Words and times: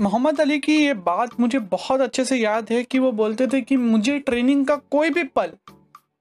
मोहम्मद 0.00 0.40
अली 0.40 0.58
की 0.58 0.76
ये 0.76 0.94
बात 0.94 1.40
मुझे 1.40 1.58
बहुत 1.58 2.00
अच्छे 2.00 2.24
से 2.24 2.36
याद 2.36 2.66
है 2.70 2.84
कि 2.84 2.98
वो 2.98 3.12
बोलते 3.12 3.46
थे 3.46 3.60
कि 3.60 3.76
मुझे 3.76 4.18
ट्रेनिंग 4.18 4.66
का 4.66 4.76
कोई 4.76 5.10
भी 5.10 5.24
पल 5.24 5.52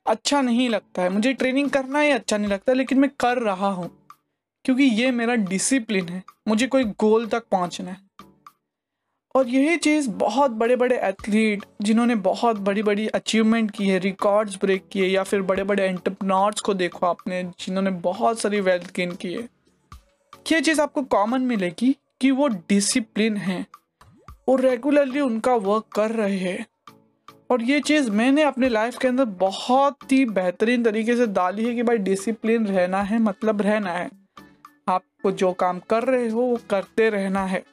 अच्छा 0.08 0.42
नहीं 0.42 0.70
लगता 0.70 1.02
है। 1.02 1.10
मुझे 1.10 1.34
ट्रेनिंग 1.34 1.70
करना 1.70 2.00
ही 2.00 2.10
अच्छा 2.10 2.38
नहीं 2.38 2.52
लगता, 2.52 2.74
लेकिन 2.74 3.00
मैं 3.00 3.10
कर 3.20 3.38
रहा 3.38 3.68
हूँ। 3.68 4.08
क्योंकि 4.66 4.84
ये 4.84 5.12
मेरा 5.12 5.36
डिसिप्लिन 5.36 6.10
है। 6.10 6.24
मुझे 6.48 6.68
कोई 6.68 6.84
गोल 6.84 7.26
तक 7.26 7.44
पहुँचना 7.52 7.92
है। 7.92 7.98
और 9.36 9.48
यही 9.48 9.78
चीज़ 9.78 10.10
बहुत 10.10 10.52
बड़े 10.52 10.76
बड़े 10.76 10.98
एथलीट 10.98 11.66
जिन्होंने 11.82 12.16
बहुत 12.16 12.56
बड़ी 12.56 12.84
बड़ी 12.84 13.08
अचीवमेंट 13.08 13.72
की 13.72 13.88
है 13.88 14.00
रिकॉर्ड्स 14.00 14.56
ब्रेक 14.56 14.84
किए, 14.92 15.06
या 15.06 15.24
फिर 15.24 15.42
बड़े 15.42 15.64
बड़े 15.64 15.84
एंटरप्रनोर्स 15.84 16.62
को 16.62 16.74
देखो 16.74 17.06
आपने, 17.08 17.44
जिन्होंने 17.44 17.90
बहुत 17.90 18.40
सारी 18.40 18.60
वेल्थ 18.60 18.94
गेन 18.96 19.12
की 19.12 19.34
है। 19.34 19.50
ये 20.52 20.62
चीज़ 20.62 20.82
आपको 20.82 21.02
कॉमन 21.02 21.42
मिलेगी। 21.42 21.96
कि 22.22 22.32
वो 22.32 22.48
डिसिप्लिन 22.48 23.38
है। 23.38 23.66
और 24.50 24.62
रेगुलरली 24.62 25.20
उनका 25.20 25.56
वर्क 25.56 25.86
कर 25.96 26.12
रहे 26.12 26.38
हैं। 26.38 26.66
और 27.52 27.62
ये 27.62 27.80
चीज़ 27.80 28.12
मैंने 28.12 28.44
अपने 28.44 28.70
लाइफ 28.70 28.98
के 28.98 29.08
अंदर 29.08 29.26
बहुत 29.26 30.12
ही 30.12 30.26
बेहतरीन 30.26 30.84
तरीके 30.84 31.16
से 31.16 31.28
डाली 31.28 31.66
है 31.66 31.76
कि 31.76 31.84
भाई 31.84 31.98
डिसिप्लिन 31.98 32.68
रहना 32.68 33.02
है 33.02 33.20
मतलब 33.20 33.62
रहना 33.62 33.92
है। 33.92 34.10
आपको 34.88 35.32
जो 35.32 35.54
काम 35.54 35.80
कर 35.80 36.04
रहे 36.04 36.30
हो, 36.30 36.42
वो 36.42 36.60
करते 36.70 37.10
रहना 37.10 37.46
है। 37.46 37.64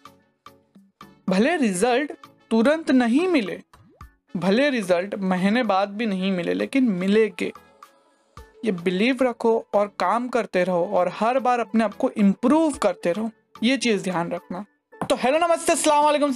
भले 1.28 1.56
रिज़ल्ट 1.56 2.12
तुरंत 2.50 2.90
नहीं 2.90 3.28
मिले, 3.28 3.60
भले 4.36 4.70
रिज़ल्ट 4.70 5.14
महीने 5.14 5.62
बाद 5.62 5.88
भी 5.88 6.06
नहीं 6.06 6.32
मिले, 6.32 6.54
लेकिन 6.54 6.84
मिलेगे 6.84 7.52
ये 8.64 8.72
बिलीव 8.72 9.18
रखो 9.22 9.66
और 9.74 9.86
काम 9.98 10.28
करते 10.28 10.64
रहो 10.64 10.84
और 10.84 11.10
हर 11.12 11.38
बार 11.38 11.60
अपने 11.60 11.84
आप 11.84 11.94
को 11.94 12.10
इम्प्रूव 12.10 12.72
करते 12.72 13.12
रहो। 13.12 13.30
ये 13.62 13.76
चीज़ 13.76 14.02
ध्यान 14.02 14.30
रखना। 14.30 14.64
तो 15.10 15.16
हेलो, 15.16 15.38
नमस्ते, 15.38 15.72
अस्सलाम 15.72 16.04
वालेकुम 16.04 16.32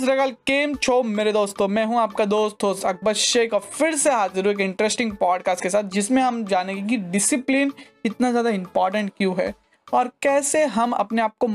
केम 0.47 0.75
छो 0.75 1.03
मेरे 1.03 1.33
दोस्तों? 1.33 1.67
मैं 1.69 1.85
हूँ 1.85 1.99
आपका 1.99 2.25
दोस्त, 2.25 2.63
होस्ट 2.65 2.85
अकबर 2.85 3.15
शेख, 3.15 3.55
और 3.55 3.61
फिर 3.63 3.95
से 3.95 4.11
हाजिर 4.11 4.45
हूँ 4.45 4.53
एक 4.55 4.61
इंटरेस्टिंग 4.61 5.13
पॉडकास्ट 5.13 5.63
के 5.63 5.71
साथ, 5.71 5.83
जिसमें 5.85 6.23
हम 6.23 6.45
जानेंगे 6.45 6.83
कि 6.83 6.97
डिसिप्लिन 7.11 7.73
इतना 8.05 8.31
ज़्यादा 8.31 8.51
इंपॉर्टेंट 8.51 9.11
क्यों 9.19 9.35
है, 9.39 9.53
और 9.89 10.11
कैसे 10.23 10.65
हम 10.67 10.93
अपने 10.95 11.23
आप 11.23 11.35
को 11.41 11.49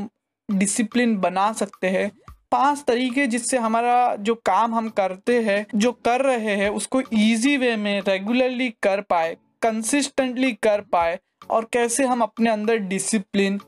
डिसिप्लिन 0.49 1.17
बना 1.19 1.51
सकते 1.53 1.89
हैं। 1.89 2.09
पाँच 2.51 2.83
तरीके 2.87 3.27
जिससे 3.27 3.57
हमारा 3.59 4.15
जो 4.17 4.35
काम 4.35 4.75
हम 4.75 4.89
करते 4.91 5.41
हैं, 5.41 5.65
जो 5.75 5.91
कर 6.05 6.21
रहे 6.21 6.55
हैं, 6.55 6.69
उसको 6.71 7.01
इजी 7.01 7.57
वे 7.57 7.75
में 7.77 7.99
रेगुलरली 8.01 8.69
कर 8.83 9.01
पाए 9.01 9.35
कंसिस्टेंटली 9.61 10.53
कर 10.53 10.81
पाए, 10.91 11.19
और 11.49 11.69
कैसे 11.73 12.05
हम 12.05 12.21
अपने 12.21 12.49
अंदर 12.49 12.77
डिसिप्लिन 12.77 13.59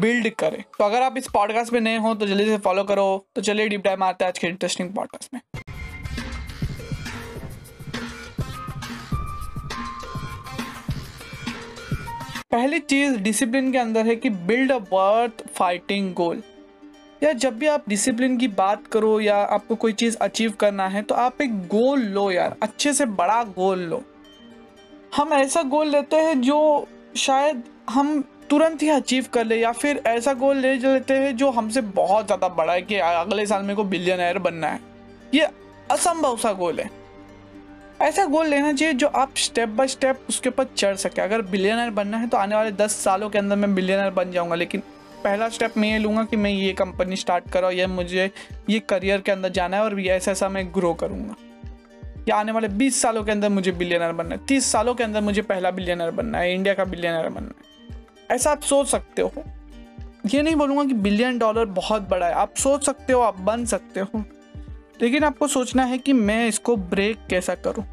बिल्ड 0.00 0.28
करें। 0.34 0.62
तो 0.78 0.84
अगर 0.84 1.02
आप 1.02 1.16
इस 1.18 1.28
पॉडकास्ट 1.28 1.72
में 1.72 1.80
नए 1.80 1.96
हो 1.98 2.14
तो 2.14 2.26
जल्दी 2.26 2.44
से 2.44 2.58
फॉलो 2.58 2.84
करो। 2.84 3.26
तो 3.34 3.42
चलिए 3.42 3.68
डीप 3.68 3.84
डाइव 3.84 4.00
मारते 4.00 4.24
हैं 4.24 4.28
आज 4.28 4.38
के 4.38 4.46
इंटरेस्टिंग 4.46 4.94
पॉडकास्ट 4.94 5.34
में। 5.34 5.40
पहली 12.50 12.78
चीज़ 12.78 13.16
डिसिप्लिन 13.16 13.70
के 13.72 13.78
अंदर 13.78 14.06
है 14.06 14.16
कि 14.16 14.30
build 14.30 14.72
a 14.72 14.78
worth 14.92 15.42
fighting 15.54 16.12
goal 16.14 16.42
या 17.22 17.32
जब 17.32 17.58
भी 17.58 17.66
आप 17.66 17.84
डिसिप्लिन 17.88 18.36
की 18.38 18.48
बात 18.48 18.86
करो 18.86 19.20
या 19.20 19.36
आपको 19.36 19.74
कोई 19.74 19.92
चीज़ 19.92 20.16
अचीव 20.16 20.52
करना 20.52 20.88
है 20.88 21.02
तो 21.02 21.14
आप 21.14 21.42
एक 21.42 21.58
गोल 21.68 22.00
लो 22.00 22.30
यार, 22.30 22.56
अच्छे 22.62 22.92
से 22.92 23.06
बड़ा 23.06 23.42
गोल 23.44 23.78
लो। 23.80 24.02
हम 25.16 25.32
ऐसा 25.32 25.62
गोल 25.62 25.86
लेते 25.86 26.16
हैं 26.16 26.40
जो 26.40 26.88
शायद 27.16 27.62
हम 27.90 28.24
तुरंत 28.52 28.82
ही 28.82 28.88
अचीव 28.90 29.26
कर 29.32 29.44
ले 29.44 29.56
या 29.56 29.70
फिर 29.72 30.00
ऐसा 30.06 30.32
गोल 30.34 30.56
ले 30.56 30.74
लेते 30.76 31.14
हैं 31.14 31.36
जो 31.36 31.50
हमसे 31.50 31.80
बहुत 31.80 32.26
ज़्यादा 32.26 32.48
बड़ा 32.50 32.72
है 32.72 32.82
कि 32.82 32.96
अगले 32.96 33.46
साल 33.46 33.62
मेरे 33.62 33.74
को 33.74 33.84
बिलियनर 33.84 34.38
बनना 34.38 34.68
है। 34.68 34.80
ये 35.34 35.46
असंभव 35.90 36.36
सा 36.36 36.52
गोल 36.54 36.80
है। 36.80 36.90
ऐसा 38.00 38.24
गोल 38.26 38.46
लेना 38.46 38.72
चाहिए 38.72 38.94
जो 38.94 39.06
आप 39.08 39.36
स्टेप 39.38 39.68
बाय 39.70 39.88
स्टेप 39.88 40.26
उसके 40.28 40.48
ऊपर 40.48 40.64
चढ़ 40.76 40.96
सके। 40.96 41.22
अगर 41.22 41.42
बिलियनर 41.44 41.90
बनना 41.92 42.18
है 42.18 42.28
तो 42.28 42.36
आने 42.36 42.54
वाले 42.54 42.72
दस 42.74 42.96
सालों 42.96 43.30
के 43.30 43.38
अंदर 43.38 43.56
मैं 43.56 43.74
बिलियनर 43.74 44.10
बन 44.10 44.32
जाऊँगा, 44.32 44.54
लेकिन 44.54 44.82
पहला 45.24 45.48
स्टेप 45.48 45.78
मैं 45.78 45.90
ये 45.90 45.98
लूँगा 45.98 46.24
कि 46.24 46.36
मैं 46.36 46.50
ये 46.50 46.72
कंपनी 46.74 47.16
स्टार्ट 47.16 47.50
करो 47.50 47.70
या 47.70 47.88
मुझे 47.88 48.30
ये 48.70 48.78
करियर 48.80 49.20
के 49.20 49.32
अंदर 49.32 49.48
जाना 49.50 49.76
है 49.76 49.82
और 49.82 49.98
ये 50.00 50.12
ऐसा 50.12 50.30
ऐसा 50.32 50.48
मैं 50.50 50.66
ग्रो 50.74 50.94
करूँगा। 50.94 51.34
या 52.28 52.36
आने 52.36 52.52
वाले 52.52 52.68
बीस 52.70 53.02
सालों 53.02 53.24
के 53.24 53.32
अंदर 53.32 53.48
मुझे 53.50 53.72
बिलियनर 53.72 54.12
बनना 54.12 54.34
है, 54.34 54.46
तीस 54.46 54.72
सालों 54.72 54.94
के 54.94 55.04
अंदर 55.04 55.20
मुझे 55.22 55.42
पहला 55.42 55.70
बिलियनर 55.72 56.10
बनना 56.12 56.38
है 56.38 56.54
इंडिया 56.54 56.74
का 56.74 56.84
बिलियनर 56.86 57.28
बनना 57.30 57.58
है। 57.58 57.70
ऐसा 58.32 58.50
आप 58.50 58.60
सोच 58.62 58.86
सकते 58.86 59.22
हो। 59.22 59.32
ये 60.26 60.42
नहीं 60.42 60.56
बोलूँगा 60.56 60.84
कि 60.84 60.94
बिलियन 60.94 61.38
डॉलर 61.38 61.64
बहुत 61.66 62.08
बड़ा 62.08 62.26
है, 62.26 62.32
आप 62.32 62.54
सोच 62.56 62.84
सकते 62.84 63.12
हो, 63.12 63.20
आप 63.20 63.40
बन 63.40 63.64
सकते 63.64 64.00
हो। 64.00 64.22
लेकिन 65.02 65.24
आपको 65.24 65.46
सोचना 65.48 65.84
है 65.84 65.98
कि 65.98 66.12
मैं 66.12 66.46
इसको 66.48 66.76
ब्रेक 66.76 67.26
कैसा 67.30 67.54
करूँ। 67.56 67.84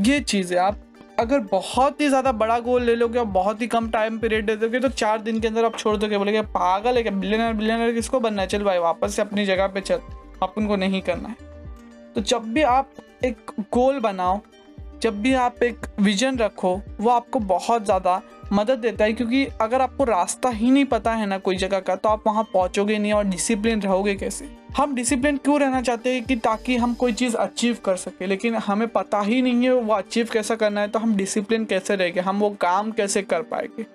ये 0.00 0.20
चीज़ 0.20 0.52
है, 0.54 0.60
आप 0.60 0.78
अगर 1.18 1.40
बहुत 1.42 2.00
ही 2.00 2.08
ज़्यादा 2.08 2.32
बड़ा 2.32 2.58
गोल 2.60 2.82
ले 2.82 2.94
लोगे 2.94 3.18
और 3.18 3.24
बहुत 3.26 3.60
ही 3.62 3.66
कम 3.66 3.88
टाइम 3.90 4.18
पीरियड 4.18 4.46
दे 4.46 4.56
दोगे 4.56 4.80
तो 4.80 4.88
चार 4.90 5.20
दिन 5.20 5.38
के 5.40 5.48
अंदर 5.48 5.64
आप 5.64 5.76
छोड़ 5.78 5.96
दोगे, 5.96 6.18
बोलेगे, 6.18 6.42
पागल 6.42 6.96
है 6.96 7.02
क्या 7.02 7.12
बिलियनर 7.12 7.52
बिलियनर 7.52 7.92
किसको 7.92 8.20
बनना 8.20 8.42
है? 8.42 8.48
चल 8.48 8.64
भाई, 8.64 8.78
वापस 8.78 9.14
से 9.14 9.22
अपनी 9.22 9.44
जगह 9.46 9.66
पे 9.66 9.80
चल, 9.80 10.00
अपन 10.42 10.66
को 10.66 10.76
नहीं 10.76 11.02
करना 11.02 11.28
है। 11.28 11.52
तो 12.14 12.20
जब 12.22 12.52
भी 12.52 12.62
आप 12.62 12.90
एक 13.24 13.50
गोल 13.72 14.00
बनाओ, 14.00 14.40
जब 15.02 15.20
भी 15.22 15.32
आप 15.34 15.62
एक 15.62 15.86
विजन 16.00 16.38
रखो, 16.38 16.80
वो 17.00 17.10
आपको 17.10 17.38
बहुत 17.38 17.84
ज़्यादा 17.84 18.20
मदद 18.52 18.78
देता 18.78 19.04
है, 19.04 19.12
क्योंकि 19.12 19.44
अगर 19.60 19.80
आपको 19.80 20.04
रास्ता 20.04 20.48
ही 20.48 20.70
नहीं 20.70 20.84
पता 20.84 21.12
है 21.12 21.26
ना 21.26 21.38
कोई 21.38 21.56
जगह 21.56 21.80
का 21.80 21.96
तो 21.96 22.08
आप 22.08 22.22
वहाँ 22.26 22.44
पहुँचोगे 22.52 22.98
नहीं 22.98 23.12
और 23.12 23.24
डिसिप्लिन 23.24 23.82
रहोगे 23.82 24.14
कैसे? 24.14 24.48
हम 24.76 24.94
डिसिप्लिन 24.94 25.36
क्यों 25.36 25.58
रहना 25.60 25.80
चाहते 25.82 26.12
हैं 26.14 26.24
कि 26.24 26.36
ताकि 26.36 26.76
हम 26.76 26.94
कोई 26.94 27.12
चीज़ 27.12 27.36
अचीव 27.36 27.76
कर 27.84 27.96
सके? 27.96 28.26
लेकिन 28.26 28.54
हमें 28.56 28.86
पता 28.88 29.20
ही 29.20 29.42
नहीं 29.42 29.64
है 29.64 29.74
वो 29.74 29.94
अचीव 29.94 30.28
कैसा 30.32 30.54
करना 30.54 30.80
है 30.80 30.88
तो 30.88 30.98
हम 30.98 31.14
डिसिप्लिन 31.16 31.64
कैसे 31.64 31.96
रहेंगे 31.96 32.20
हम 32.20 32.40
वो 32.40 32.50
काम 32.60 32.90
कैसे 32.90 33.22
कर 33.22 33.42
पाएँगे? 33.42 33.86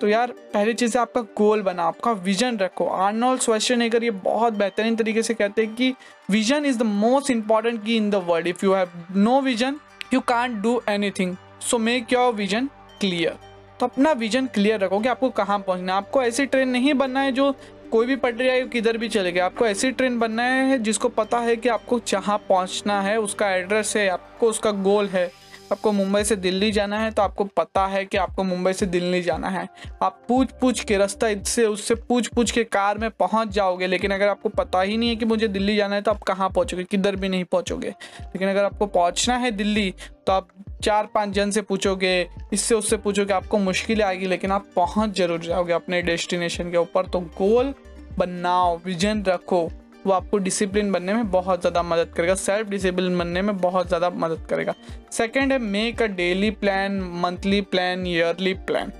तो 0.00 0.08
यार, 0.08 0.32
पहली 0.54 0.74
चीज़ 0.74 0.96
है 0.96 1.00
आपका 1.02 1.20
गोल 1.38 1.62
बना 1.62 1.82
आपका 1.82 2.12
विजन 2.12 2.56
रखो। 2.58 2.86
आर्नोल्ड 2.86 3.40
स्वेश्चनेगर 3.40 4.04
ये 4.04 4.10
बहुत 4.10 4.52
बेहतरीन 4.52 4.96
तरीके 4.96 5.22
से 5.22 5.34
कहते 5.34 5.62
हैं 5.62 5.74
कि 5.74 5.92
vision 6.30 6.64
is 6.64 6.78
the 6.78 6.82
most 6.82 7.30
important 7.30 7.84
key 7.84 7.96
in 7.96 8.10
the 8.10 8.24
world 8.26 8.46
if 8.46 8.64
you 8.64 8.74
have 8.74 8.90
no 9.16 9.40
vision 9.40 9.76
you 10.14 10.20
can't 10.20 10.60
do 10.62 10.80
anything 10.88 11.36
so 11.60 11.78
make 11.78 12.12
your 12.12 12.32
vision 12.34 12.68
clear 13.00 13.38
तो 13.80 13.86
अपना 13.86 14.12
विजन 14.12 14.46
क्लियर 14.46 14.80
रखो 14.80 14.98
कि 15.00 15.08
आपको 15.08 15.30
कहाँ 15.30 15.58
पहुँचना 15.58 15.92
है। 15.92 15.98
आपको 15.98 16.22
ऐसी 16.22 16.46
ट्रेन 16.46 16.68
नहीं 16.68 16.94
बनना 16.94 17.20
है 17.20 17.32
जो 17.32 17.54
कोई 17.90 18.06
भी 18.06 18.16
पटरी 18.16 18.48
आई 18.48 18.64
किधर 18.64 18.96
भी 18.98 19.08
चले 19.08 19.32
गए। 19.32 19.40
आपको 19.40 19.66
ऐसी 19.66 19.90
ट्रेन 19.90 20.18
बनना 20.18 20.42
है 20.42 20.78
जिसको 20.78 21.08
पता 21.08 21.38
है 21.38 21.56
कि 21.56 21.68
आपको 21.68 21.98
जहाँ 22.06 22.38
पहुँचना 22.48 23.00
है, 23.02 23.16
उसका 23.20 23.50
एड्रेस 23.50 23.96
है, 23.96 24.08
आपको 24.08 24.48
उसका 24.48 24.70
गोल 24.70 25.08
है। 25.08 25.30
आपको 25.72 25.90
मुंबई 25.92 26.22
से 26.24 26.36
दिल्ली 26.36 26.70
जाना 26.72 26.98
है 26.98 27.10
तो 27.10 27.22
आपको 27.22 27.44
पता 27.56 27.86
है 27.86 28.04
कि 28.04 28.16
आपको 28.16 28.42
मुंबई 28.44 28.72
से 28.72 28.86
दिल्ली 28.86 29.20
जाना 29.22 29.48
है। 29.48 29.66
आप 30.02 30.20
पूछ 30.28 30.50
पूछ 30.60 30.82
के 30.84 30.96
रास्ता 30.96 31.28
इससे, 31.28 31.64
उससे 31.66 31.94
पूछ 31.94 32.26
पूछ 32.26 32.50
के 32.50 32.64
कार 32.64 32.98
में 32.98 33.10
पहुँच 33.10 33.48
जाओगे, 33.48 33.86
लेकिन 33.86 34.10
अगर 34.10 34.28
आपको 34.28 34.48
पता 34.48 34.80
ही 34.80 34.96
नहीं 34.96 35.08
है 35.08 35.16
कि 35.16 35.24
मुझे 35.24 35.48
दिल्ली 35.48 35.76
जाना 35.76 35.94
है 35.94 36.02
तो 36.02 36.10
आप 36.10 36.22
कहाँ 36.22 36.48
पहुँचोगे? 36.50 36.84
किधर 36.84 37.16
भी 37.16 37.28
नहीं 37.28 37.44
पहुँचोगे। 37.44 37.88
लेकिन 37.88 38.48
अगर 38.48 38.64
आपको 38.64 38.86
पहुँचना 38.88 39.36
है 39.36 39.50
दिल्ली 39.52 39.90
तो 40.26 40.32
आप 40.32 40.48
चार 40.82 41.08
पाँच 41.14 41.30
जन 41.30 41.50
से 41.50 41.62
पूछोगे, 41.62 42.28
इससे 42.52 42.74
उससे 42.74 42.96
पूछोगे, 42.96 43.32
आपको 43.32 43.58
मुश्किल 43.58 44.02
आएगी, 44.02 44.26
लेकिन 44.26 44.52
आप 44.52 44.66
पहुँच 44.76 45.16
ज़रूर 45.16 45.40
जाओगे 45.40 45.72
अपने 45.72 46.02
डेस्टिनेशन 46.02 46.70
के 46.70 46.76
ऊपर। 46.76 47.06
तो 47.06 47.20
गोल 47.38 47.74
बनाओ, 48.18 48.76
विजन 48.84 49.24
रखो। 49.24 49.68
वो 50.06 50.12
आपको 50.12 50.38
डिसिप्लिन 50.38 50.92
बनने 50.92 51.14
में 51.14 51.30
बहुत 51.30 51.60
ज़्यादा 51.60 51.82
मदद 51.84 52.12
करेगा 52.16 52.34
सेल्फ 52.36 52.68
डिसिप्लिन 52.68 53.18
बनने 53.18 53.42
में 53.42 53.56
बहुत 53.58 53.88
ज़्यादा 53.88 54.10
मदद 54.12 54.46
करेगा। 54.50 54.74
सेकेंड 55.12 55.52
है 55.52 55.58
make 55.60 56.02
a 56.02 56.06
daily 56.16 56.50
plan 56.52 57.00
monthly 57.22 57.60
plan 57.62 58.06
yearly 58.06 58.54
plan 58.62 58.92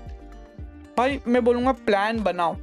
भाई, 0.97 1.21
मैं 1.27 1.45
बोलूँगा 1.45 1.73
प्लान 1.87 2.23
बनाओ। 2.23 2.57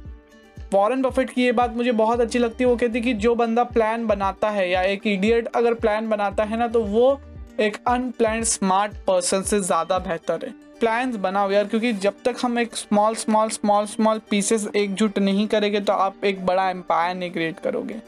वॉरेन 0.72 1.02
बफेट 1.02 1.30
की 1.30 1.42
ये 1.42 1.52
बात 1.52 1.74
मुझे 1.76 1.92
बहुत 1.94 2.20
अच्छी 2.20 2.38
लगती 2.38 2.64
है, 2.64 2.70
वो 2.70 2.76
कहती 2.76 2.98
है 2.98 3.04
कि 3.04 3.12
जो 3.14 3.34
बंदा 3.34 3.64
प्लान 3.66 4.06
बनाता 4.06 4.50
है 4.50 4.68
या 4.70 4.82
एक 4.84 5.06
इडियट 5.06 5.48
अगर 5.56 5.74
प्लान 5.76 6.08
बनाता 6.08 6.44
है 6.44 6.58
ना 6.58 6.68
तो 6.68 6.82
वो 6.84 7.20
एक 7.60 7.76
अनप्लान 7.88 8.42
स्मार्ट 8.44 8.92
पर्सन 9.06 9.42
से 9.42 9.60
ज़्यादा 9.60 9.98
बेहतर 10.00 10.46
है। 10.46 10.52
प्लान्स 10.80 11.16
बनाओ 11.18 11.50
यार, 11.50 11.66
क्योंकि 11.66 11.92
जब 11.94 12.14
तक 12.24 12.36
हम 12.42 12.58
एक 12.58 12.76
small 12.76 13.14
small 13.16 13.48
small 13.50 13.86
small 13.86 14.20
pieces 14.30 14.66
एकजुट 14.76 15.18
नहीं 15.18 15.46
करेंगे 15.48 15.80
तो 15.80 15.92
आप 15.94 16.24
एक 16.24 16.44
बड़ा 16.46 16.68
एम्पायर 16.70 17.14
नहीं 17.16 17.30
क्रिएट 17.30 17.58
करोगे। 17.60 18.00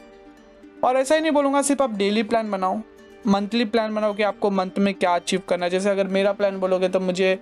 और 0.85 0.97
ऐसा 0.97 1.15
ही 1.15 1.21
नहीं 1.21 1.31
बोलूँगा, 1.31 1.61
सिर्फ़ 1.61 1.81
आप 1.83 1.93
डेली 1.97 2.23
प्लान 2.23 2.51
बनाओ। 2.51 2.79
मंथली 3.27 3.65
प्लान 3.65 3.95
बनाओ 3.95 4.13
कि 4.13 4.23
आपको 4.23 4.49
मंथ 4.51 4.77
में 4.79 4.93
क्या 4.93 5.13
अचीव 5.15 5.41
करना 5.49 5.65
है। 5.65 5.71
जैसे 5.71 5.89
अगर 5.89 6.07
मेरा 6.07 6.31
प्लान 6.31 6.59
बोलोगे 6.59 6.89
तो 6.89 6.99
मुझे 6.99 7.37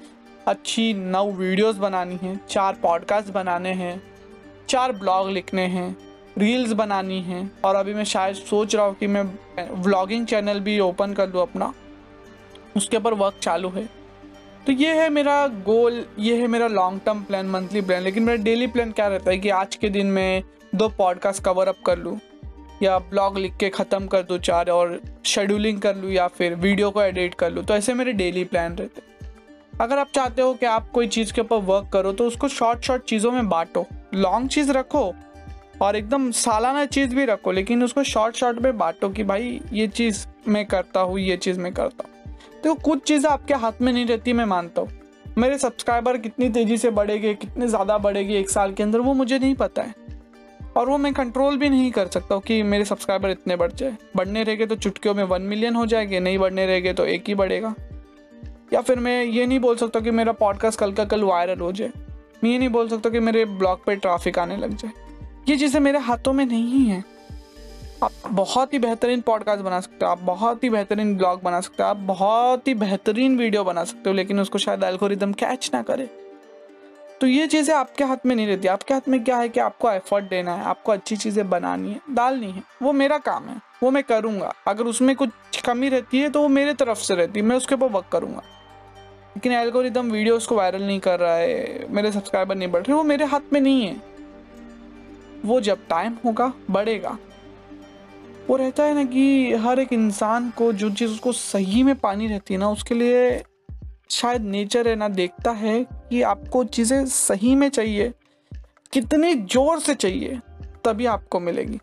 अच्छी 0.48 0.94
नौ 0.94 1.26
वीडियोस 1.32 1.76
बनानी 1.78 2.20
हैं, 2.22 2.40
चार 2.50 2.78
पॉडकास्ट 2.84 3.34
बनाने 3.34 3.72
हैं, 3.74 4.02
चार 4.70 4.92
ब्लॉग 4.92 5.30
लिखने 5.30 5.66
हैं 5.68 5.96
रील्स 6.38 6.72
बनानी 6.74 7.20
हैं। 7.22 7.52
और 7.66 7.76
अभी 7.76 7.94
मैं 7.94 8.04
शायद 8.06 8.36
सोच 8.36 8.76
रहा 8.76 8.86
हूँ 8.86 8.96
कि 8.96 9.08
मैं 9.08 9.24
व्लॉगिंग 9.84 10.26
चैनल 10.28 10.60
भी 10.60 10.80
ओपन 10.80 11.14
कर 11.14 11.30
लूँ 11.30 11.42
अपना। 11.42 11.74
उसके 12.76 12.98
ऊपर 12.98 13.14
वर्क 13.14 13.40
चालू 13.42 13.70
है। 13.70 13.88
तो 14.66 14.72
ये 14.72 14.94
है 14.94 15.10
मेरा 15.10 15.46
गोल 15.66 16.04
ये 16.20 16.36
है 16.38 16.48
मेरा 16.48 16.68
long 16.70 17.02
term 17.06 17.24
plan 17.24 17.46
monthly 17.46 17.82
plan 17.82 18.02
लेकिन 18.02 18.24
मेरा 18.24 18.44
डेली 18.44 18.68
प्लान 18.68 18.92
क्या 18.92 19.08
रहता 19.08 19.32
है 19.32 19.38
कि 19.38 19.50
आज 19.52 19.76
के 19.76 19.90
दिन 19.90 20.08
में 20.08 20.44
दो 20.76 20.88
पॉडकास्ट 20.90 21.44
कवर 21.44 21.68
अप 21.68 21.82
कर 21.86 21.98
लूँ। 21.98 22.20
या 22.84 22.98
ब्लॉग 23.00 23.38
लिख 23.38 23.56
के 23.58 23.70
ख़त्म 23.70 24.08
कर 24.08 24.24
दूँ 24.24 24.38
चार 24.40 24.70
और 24.70 25.00
शेड्यूलिंग 25.26 25.80
कर 25.82 25.96
लूँ 25.96 26.12
या 26.12 26.28
फिर 26.28 26.56
वीडियो 26.56 26.92
को 26.92 27.02
एडिट 27.02 27.36
कर 27.36 27.52
लूँ 27.52 27.64
तो 27.64 27.76
ऐसे 27.76 27.94
मेरे 27.94 28.14
डेली 28.14 28.44
प्लान 28.44 28.76
रहते 28.76 29.02
अगर 29.74 29.98
आप 29.98 30.10
चाहते 30.16 30.42
हो 30.42 30.54
कि 30.54 30.66
आप 30.66 30.90
कोई 30.92 31.08
चीज़ 31.08 31.34
के 31.34 31.42
ऊपर 31.42 31.58
वर्क 31.64 31.90
करो 31.94 32.12
तो 32.14 32.26
उसको 32.28 32.48
शॉर्ट 32.48 32.86
शॉर्ट 32.86 33.04
चीज़ों 33.04 33.32
में 33.32 33.48
बांटो। 33.50 33.86
लॉन्ग 34.14 34.50
चीज़ 34.50 34.72
रखो 34.72 35.14
और 35.82 35.96
एकदम 35.96 36.30
सालाना 36.32 36.84
चीज़ 36.86 37.16
भी 37.16 37.26
रखो, 37.26 37.52
लेकिन 37.52 37.84
उसको 37.84 38.04
शॉर्ट 38.04 38.36
शॉर्ट 38.36 38.60
में 38.60 38.78
बांटो 38.78 39.10
कि 39.10 39.24
भाई, 39.24 39.60
ये 39.74 39.88
चीज़ 39.88 40.26
मैं 40.48 40.66
करता 40.66 41.00
हूँ, 41.00 41.20
ये 41.20 41.38
चीज़ 41.38 41.60
मैं 41.60 41.74
करता 41.74 42.04
हूँ। 42.04 42.36
तो 42.64 42.74
कुछ 42.76 43.04
चीज़ें 43.04 43.30
आपके 43.30 43.54
हाथ 43.54 43.82
में 43.82 43.92
नहीं 43.94 44.06
रहती, 44.06 44.34
मैं 44.34 44.46
मानता 44.46 44.82
हूँ। 44.82 44.90
मेरे 45.38 45.58
सब्सक्राइबर 45.58 46.18
कितनी 46.18 46.50
तेज़ी 46.50 46.78
से 46.78 46.90
बढ़ेंगे, 46.92 47.34
कितने 47.34 47.68
ज़्यादा 47.68 47.98
बढ़ेगी 47.98 48.36
एक 48.36 48.50
साल 48.50 48.74
के 48.74 48.84
अंदर, 48.84 49.00
वो 49.00 49.14
मुझे 49.14 49.40
नहीं 49.40 49.56
पता 49.56 49.82
है। 49.82 50.03
और 50.78 50.90
वो 50.90 50.98
मैं 50.98 51.14
कंट्रोल 51.14 51.58
भी 51.58 51.70
नहीं 51.70 51.92
कर 51.92 52.08
सकता 52.08 52.38
कि 52.40 52.64
मेरे 52.64 52.86
सब्सक्राइबर 52.86 53.30
इतने 53.30 53.56
बढ़ 53.56 53.72
जाए। 53.72 53.98
बढ़ने 54.16 54.44
रहेंगे 54.44 54.66
तो 54.66 54.76
चुटकियों 54.76 55.14
में 55.14 55.24
वन 55.24 55.42
मिलियन 55.42 55.76
हो 55.76 55.86
जाएँगे, 55.86 56.20
नहीं 56.20 56.38
बढ़ने 56.38 56.66
रहेंगे 56.66 56.94
तो 56.94 57.06
एक 57.06 57.24
ही 57.28 57.36
बढ़ेगा। 57.36 57.74
या 58.74 58.82
फिर 58.82 59.00
मैं 59.00 59.24
ये 59.24 59.46
नहीं 59.46 59.60
बोल 59.60 59.76
सकता 59.76 60.00
कि 60.00 60.12
मेरा 60.12 60.32
पॉडकास्ट 60.32 60.80
कल 60.80 60.94
का 60.94 61.06
कल 61.06 61.24
वायरल 61.24 61.60
हो 61.60 61.72
जाए। 61.72 61.92
मैं 62.44 62.52
ये 62.52 62.58
नहीं 62.58 62.70
बोल 62.70 62.90
सकता 62.90 63.10
कि 63.10 63.20
मेरे 63.20 63.46
ब्लॉग 63.46 63.86
पे 63.86 63.96
ट्रैफ़िक 63.96 64.40
आने 64.40 64.58
लग 64.58 64.76
जाए। 64.76 64.92
ये 65.50 65.58
चीज़ें 65.58 65.80
मेरे 65.80 66.00
हाथों 66.00 66.34
में 66.34 66.46
नहीं 66.46 66.86
है। 66.86 67.04
आप 68.04 68.12
बहुत 68.30 68.74
ही 68.74 68.80
बेहतरीन 68.80 69.22
पॉडकास्ट 69.22 69.62
बना 69.62 69.80
सकते 69.80 70.06
हो, 70.06 70.12
आप 70.12 70.20
बहुत 70.20 70.64
ही 70.64 70.70
बेहतरीन 70.70 71.18
ब्लॉग 71.18 71.44
बना 71.44 71.62
सकते 71.62 71.84
हो, 71.84 71.90
आप 71.90 71.98
बहुत 71.98 72.68
ही 72.68 72.74
बेहतरीन 72.74 73.38
वीडियो 73.38 73.64
बना 73.64 73.84
सकते 73.84 74.10
हो, 74.10 74.16
लेकिन 74.16 74.40
उसको 74.40 74.58
शायद 74.58 74.84
एल्गोरिदम 74.84 75.34
कैच 75.34 75.72
ना 75.74 75.82
करे। 75.82 76.10
तो 77.24 77.28
ये 77.28 77.46
चीज़ें 77.48 77.74
आपके 77.76 78.04
हाथ 78.04 78.26
में 78.26 78.36
नहीं 78.36 78.46
रहती। 78.48 78.68
आपके 78.68 78.94
हाथ 78.94 79.08
में 79.08 79.24
क्या 79.24 79.38
है 79.38 79.50
कि 79.50 79.60
आपको 79.60 79.92
एफर्ट 79.92 80.26
देना 80.30 80.56
है, 80.56 80.64
आपको 80.64 80.92
अच्छी 80.92 81.16
चीज़ें 81.16 81.50
बनानी 81.50 81.92
है, 81.92 82.00
डालनी 82.10 82.50
है। 82.52 82.64
वो 82.82 82.94
मेरा 82.94 83.18
काम 83.18 83.44
है, 83.44 83.56
वो 83.84 83.92
मैं 83.92 84.04
करूँगा। 84.04 84.52
अगर 84.68 84.84
उसमें 84.84 85.16
कुछ 85.16 85.62
कमी 85.62 85.90
रहती 85.90 86.20
है 86.20 86.30
तो 86.30 86.42
वो 86.42 86.48
मेरे 86.48 86.74
तरफ़ 86.74 86.98
से 86.98 87.16
रहती 87.16 87.40
है, 87.40 87.46
मैं 87.46 87.56
उसके 87.56 87.76
ऊपर 87.76 87.88
वर्क 87.88 88.06
करूँगा। 88.12 88.42
लेकिन 89.38 89.52
एल्गोरिदम 89.52 90.12
वीडियोस 90.12 90.48
को 90.48 90.56
वायरल 90.56 90.84
नहीं 90.84 91.00
कर 91.00 91.20
रहा 91.20 91.36
है, 91.36 91.88
मेरे 91.90 92.12
सब्सक्राइबर 92.12 92.56
नहीं 92.56 92.72
बढ़ 92.72 92.82
रहे, 92.82 92.94
वो 92.94 93.04
मेरे 93.04 93.26
हाथ 93.26 93.54
में 93.54 93.62
नहीं 93.62 93.86
है। 93.88 93.96
वो 95.46 95.62
जब 95.62 95.88
टाइम 95.90 96.18
होगा, 96.26 96.54
बढ़ेगा। 96.72 97.18
वो 98.50 98.56
रहता 98.56 98.84
है 98.84 98.94
ना 98.94 99.04
कि 99.04 99.54
हर 99.54 99.80
एक 99.80 99.94
इंसान 99.94 100.50
को 100.50 100.74
जो 100.74 100.90
चीज़ 100.90 101.12
उसको 101.12 101.32
सही 101.32 101.84
में 101.84 101.96
पानी 101.96 102.28
रहती 102.28 102.54
है 102.54 102.60
ना, 102.60 102.70
उसके 102.70 102.96
लिए 102.96 103.44
शायद 104.10 104.42
नेचर 104.42 104.88
है 104.88 104.96
ना, 104.96 105.08
देखता 105.08 105.52
है। 105.52 106.03
कि 106.14 106.22
आपको 106.24 106.64
चीज़ें 106.66 107.06
सही 107.08 107.54
में 107.56 107.68
चाहिए, 107.70 108.12
कितने 108.94 109.34
ज़ोर 109.36 109.80
से 109.80 109.94
चाहिए, 109.96 110.40
तभी 110.86 111.06
आपको 111.08 111.40
मिलेगी। 111.40 111.80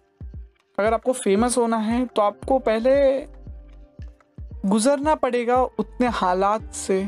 अगर 0.78 0.94
आपको 0.94 1.12
फ़ेमस 1.14 1.56
होना 1.58 1.76
है 1.78 2.04
तो 2.06 2.22
आपको 2.22 2.58
पहले 2.60 2.92
गुजरना 4.64 5.14
पड़ेगा 5.16 5.60
उतने 5.62 6.08
हालात 6.10 6.72
से, 6.74 7.06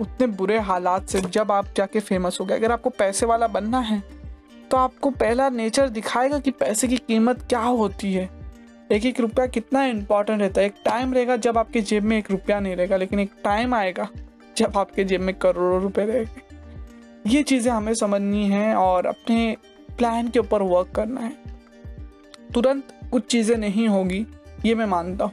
उतने 0.00 0.26
बुरे 0.28 0.58
हालात 0.60 1.08
से, 1.08 1.20
जब 1.20 1.52
आप 1.52 1.66
जाके 1.76 2.00
फ़ेमस 2.00 2.38
हो 2.40 2.44
गए। 2.46 2.54
अगर 2.54 2.72
आपको 2.72 2.90
पैसे 2.92 3.26
वाला 3.26 3.46
बनना 3.48 3.80
है 3.80 4.02
तो 4.70 4.76
आपको 4.76 5.10
पहला 5.12 5.48
नेचर 5.50 5.88
दिखाएगा 5.90 6.38
कि 6.38 6.50
पैसे 6.52 6.88
की 6.88 6.96
कीमत 6.98 7.42
क्या 7.48 7.60
होती 7.60 8.12
है। 8.12 8.28
एक 8.90 9.06
एक 9.06 9.20
रुपया 9.20 9.46
कितना 9.48 9.84
इंपॉर्टेंट 9.86 10.40
रहता 10.40 10.60
है। 10.60 10.66
एक 10.66 10.74
टाइम 10.84 11.12
रहेगा 11.14 11.36
जब 11.38 11.58
आपके 11.58 11.80
जेब 11.82 12.04
में 12.04 12.16
एक 12.18 12.30
रुपया 12.30 12.60
नहीं 12.60 12.76
रहेगा, 12.76 12.96
लेकिन 12.96 13.20
एक 13.20 13.32
टाइम 13.44 13.74
आएगा 13.74 14.08
जब 14.56 14.78
आपके 14.78 15.04
जेब 15.04 15.20
में 15.20 15.34
करोड़ों 15.36 15.80
रुपए 15.82 16.04
रहेंगे। 16.04 16.51
ये 17.26 17.42
चीज़ें 17.42 17.70
हमें 17.72 17.92
समझनी 17.94 18.46
है 18.48 18.74
और 18.74 19.06
अपने 19.06 19.56
प्लान 19.98 20.28
के 20.28 20.38
ऊपर 20.38 20.62
वर्क 20.62 20.90
करना 20.96 21.20
है। 21.20 21.36
तुरंत 22.54 22.88
कुछ 23.10 23.26
चीज़ें 23.26 23.56
नहीं 23.56 23.86
होगी, 23.88 24.26
ये 24.66 24.74
मैं 24.74 24.86
मानता 24.86 25.24
हूँ। 25.24 25.32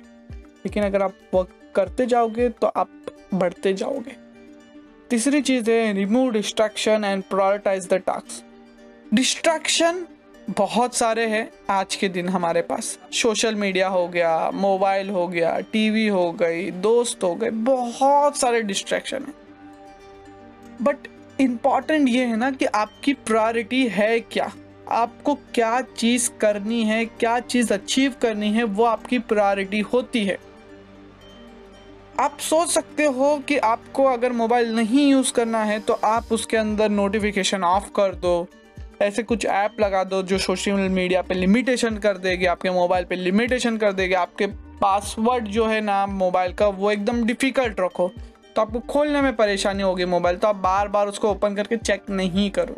लेकिन 0.66 0.84
अगर 0.84 1.02
आप 1.02 1.16
वर्क 1.34 1.50
करते 1.76 2.06
जाओगे 2.06 2.50
तो 2.52 2.68
आप 2.68 2.90
बढ़ते 3.34 3.74
जाओगे। 3.74 4.16
तीसरी 5.10 5.42
चीज़ 5.42 5.70
है 5.72 5.94
remove 5.94 6.32
distraction 6.32 7.04
and 7.06 7.24
prioritise 7.24 7.88
the 7.88 8.02
task 8.06 9.14
distraction 9.14 10.06
बहुत 10.50 10.96
सारे 10.96 11.26
हैं 11.28 11.50
आज 11.70 11.96
के 11.96 12.10
दिन 12.10 12.30
हमारे 12.30 12.62
पास। 12.62 12.98
सोशल 13.14 13.56
मीडिया 13.56 13.88
हो 13.88 14.08
गया 14.08 14.50
मोबाइल 14.52 15.10
हो 15.10 15.28
गया 15.28 15.60
टीवी 15.72 16.08
हो 16.08 16.32
गई, 16.34 16.70
दोस्त 16.72 17.24
हो 17.24 17.34
गए, 17.36 17.50
बहुत 17.50 18.38
सारे 18.38 18.62
डिस्ट्रैक्शन 18.62 19.24
हैं। 19.24 19.34
बट 20.82 21.08
इंपॉर्टेंट 21.40 22.10
ये 22.10 22.26
है 22.26 22.36
ना 22.36 22.52
कि 22.52 22.66
आपकी 22.66 23.14
प्रायोरिटी 23.14 23.88
है 23.88 24.20
क्या? 24.20 24.52
आपको 24.90 25.34
क्या 25.54 25.80
चीज़ 25.82 26.30
करनी 26.42 26.84
है, 26.84 27.06
क्या 27.06 27.40
चीज़ 27.40 27.74
अचीव 27.74 28.14
करनी 28.22 28.52
है, 28.54 28.64
वो 28.64 28.84
आपकी 28.84 29.20
प्रायोरिटी 29.20 29.80
होती 29.80 30.24
है। 30.26 30.38
आप 32.20 32.38
सोच 32.40 32.70
सकते 32.70 33.04
हो 33.04 33.38
कि 33.48 33.58
आपको 33.58 34.04
अगर 34.04 34.32
मोबाइल 34.32 34.76
नहीं 34.76 35.10
यूज़ 35.12 35.34
करना 35.34 35.64
है 35.64 35.80
तो 35.80 35.94
आप 35.94 36.32
उसके 36.32 36.58
अंदर 36.58 36.90
नोटिफिकेशन 36.90 37.64
ऑफ़ 37.64 37.90
कर 37.96 38.16
दो। 38.16 38.48
ऐसे 39.02 39.24
कुछ 39.24 39.46
ऐप 39.46 39.80
लगा 39.80 40.04
दो 40.04 40.22
जो 40.24 40.38
सोशल 40.38 40.90
मीडिया 40.90 41.22
पे 41.22 41.34
लिमिटेशन 41.34 41.98
कर 41.98 42.18
देगी, 42.18 42.46
आपके 42.46 42.70
मोबाइल 42.70 43.06
पे 43.06 43.16
लिमिटेशन 43.16 43.78
कर 43.78 43.94
देगी, 43.94 44.14
आपके 44.14 44.48
पासवर्ड 44.82 45.46
जो 45.48 45.66
है 45.66 45.80
ना 45.82 46.06
मोबाइल 46.06 46.54
का, 46.54 46.68
वो 46.68 46.92
एकदम 46.92 47.24
डिफ़िकल्ट 47.24 47.80
रखो। 47.80 48.12
तो 48.60 48.64
आपको 48.64 48.80
खोलने 48.90 49.20
में 49.22 49.36
परेशानी 49.36 49.84
होगी 49.84 50.06
मोबाइल 50.06 50.38
तो 50.38 50.48
आप 50.48 50.56
बार 50.56 50.88
बार 50.88 51.08
उसको 51.08 51.30
ओपन 51.30 51.54
करके 51.56 51.76
चेक 51.78 52.10
नहीं 52.10 52.50
करो 52.52 52.76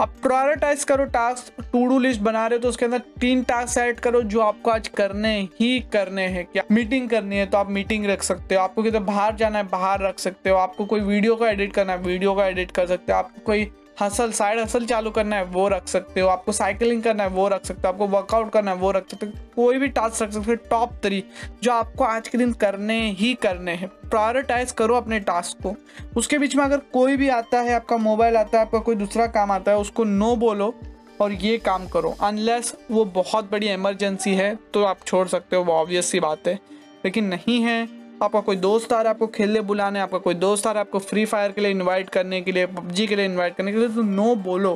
आप 0.00 0.12
प्रायोरिटाइज 0.22 0.84
करो 0.84 1.04
टास्क 1.06 1.62
टू 1.72 1.84
डू 1.88 1.98
लिस्ट 1.98 2.20
बना 2.20 2.46
रहे 2.46 2.56
हो 2.58 2.62
तो 2.62 2.68
उसके 2.68 2.84
अंदर 2.84 3.02
तीन 3.20 3.42
टास्क 3.42 3.78
ऐड 3.78 4.00
करो 4.00 4.22
जो 4.22 4.40
आपको 4.40 4.70
आज 4.70 4.88
करने 4.90 5.34
ही 5.60 5.78
करने 5.92 6.26
हैं। 6.26 6.44
क्या 6.44 6.62
मीटिंग 6.72 7.08
करनी 7.10 7.36
है 7.36 7.46
तो 7.46 7.58
आप 7.58 7.70
मीटिंग 7.70 8.06
रख 8.06 8.22
सकते 8.22 8.54
हो, 8.54 8.62
आपको 8.62 8.82
किधर 8.82 9.00
बाहर 9.02 9.36
जाना 9.36 9.58
है 9.58 9.68
बाहर 9.68 10.00
रख 10.00 10.18
सकते 10.18 10.50
हो, 10.50 10.56
आपको 10.56 10.84
कोई 10.84 11.00
वीडियो 11.02 11.36
का 11.36 11.50
एडिट 11.50 11.72
करना 11.72 11.92
है 11.92 11.98
वीडियो 12.02 12.34
का 12.34 12.46
एडिट 12.46 12.70
कर 12.70 12.86
सकते 12.86 13.12
हो, 13.12 13.18
आपको 13.18 13.42
कोई 13.46 13.70
हसल 14.02 14.32
साइड 14.32 14.58
हसल 14.58 14.86
चालू 14.86 15.10
करना 15.10 15.36
है, 15.36 15.44
वो 15.44 15.68
रख 15.68 15.86
सकते 15.88 16.20
हो। 16.20 16.28
आपको 16.28 16.52
साइकिलिंग 16.52 17.02
करना 17.02 17.22
है, 17.22 17.28
वो 17.28 17.48
रख 17.48 17.64
सकते 17.64 17.80
हो। 17.80 17.92
आपको 17.92 18.06
वर्कआउट 18.06 18.50
करना 18.52 18.70
है, 18.70 18.76
वो 18.76 18.90
रख 18.90 19.10
सकते 19.10 19.26
हो। 19.26 19.32
कोई 19.56 19.78
भी 19.78 19.88
टास्क 19.88 20.22
रख 20.22 20.32
सकते 20.32 20.50
हो 20.50 20.54
टॉप 20.70 20.92
थ्री 21.04 21.22
जो 21.62 21.72
आपको 21.72 22.04
आज 22.04 22.28
के 22.28 22.38
दिन 22.38 22.52
करने 22.52 23.00
ही 23.10 23.32
करने 23.34 23.72
हैं। 23.72 23.88
प्रायोरिटाइज 23.88 24.72
करो 24.72 24.94
अपने 24.94 25.20
टास्क 25.20 25.62
को। 25.62 25.74
उसके 26.16 26.38
बीच 26.38 26.56
में 26.56 26.64
अगर 26.64 26.78
कोई 26.92 27.16
भी 27.16 27.28
आता 27.28 27.60
है, 27.60 27.74
आपका 27.74 27.96
मोबाइल 27.96 28.36
आता 28.36 28.58
है, 28.58 28.64
आपका 28.64 28.78
कोई 28.78 28.94
दूसरा 28.94 29.26
काम 29.28 29.50
आता 29.50 29.72
है, 29.72 29.78
उसको 29.78 30.04
नो 30.04 30.34
बोलो 30.36 30.74
और 31.20 31.32
ये 31.32 31.56
काम 31.58 31.86
करो। 31.86 32.14
अनलेस 32.20 32.74
वो 32.90 33.04
बहुत 33.04 33.50
बड़ी 33.52 33.68
इमरजेंसी 33.68 34.34
है 34.34 34.54
तो 34.74 34.84
आप 34.84 34.98
छोड़ 35.06 35.26
सकते 35.28 35.56
हो, 35.56 35.64
वो 35.64 35.72
ऑब्वियस 35.72 36.06
सी 36.06 36.20
बात 36.20 36.48
है। 36.48 36.58
लेकिन 37.04 37.24
नहीं 37.26 37.60
है 37.62 38.01
आपका 38.22 38.40
कोई 38.40 38.56
दोस्त 38.56 38.92
आ 38.92 38.96
रहा 38.96 39.02
है, 39.02 39.14
आपको 39.14 39.26
खेलने 39.26 39.60
बुलाने 39.60 40.00
आपका 40.00 40.18
कोई 40.18 40.34
दोस्त 40.34 40.66
आ 40.66 40.72
रहा 40.72 40.80
है, 40.80 40.86
आपको 40.86 40.98
फ्री 40.98 41.24
फायर 41.24 41.52
के 41.52 41.60
लिए 41.60 41.70
इन्वाइट 41.70 42.10
करने 42.10 42.40
के 42.40 42.52
लिए, 42.52 42.66
पबजी 42.66 43.06
के 43.06 43.16
लिए 43.16 43.24
इन्वाइट 43.24 43.56
करने 43.56 43.72
के 43.72 43.78
लिए 43.78 43.88
तो 43.88 44.02
नो 44.02 44.34
बोलो। 44.44 44.74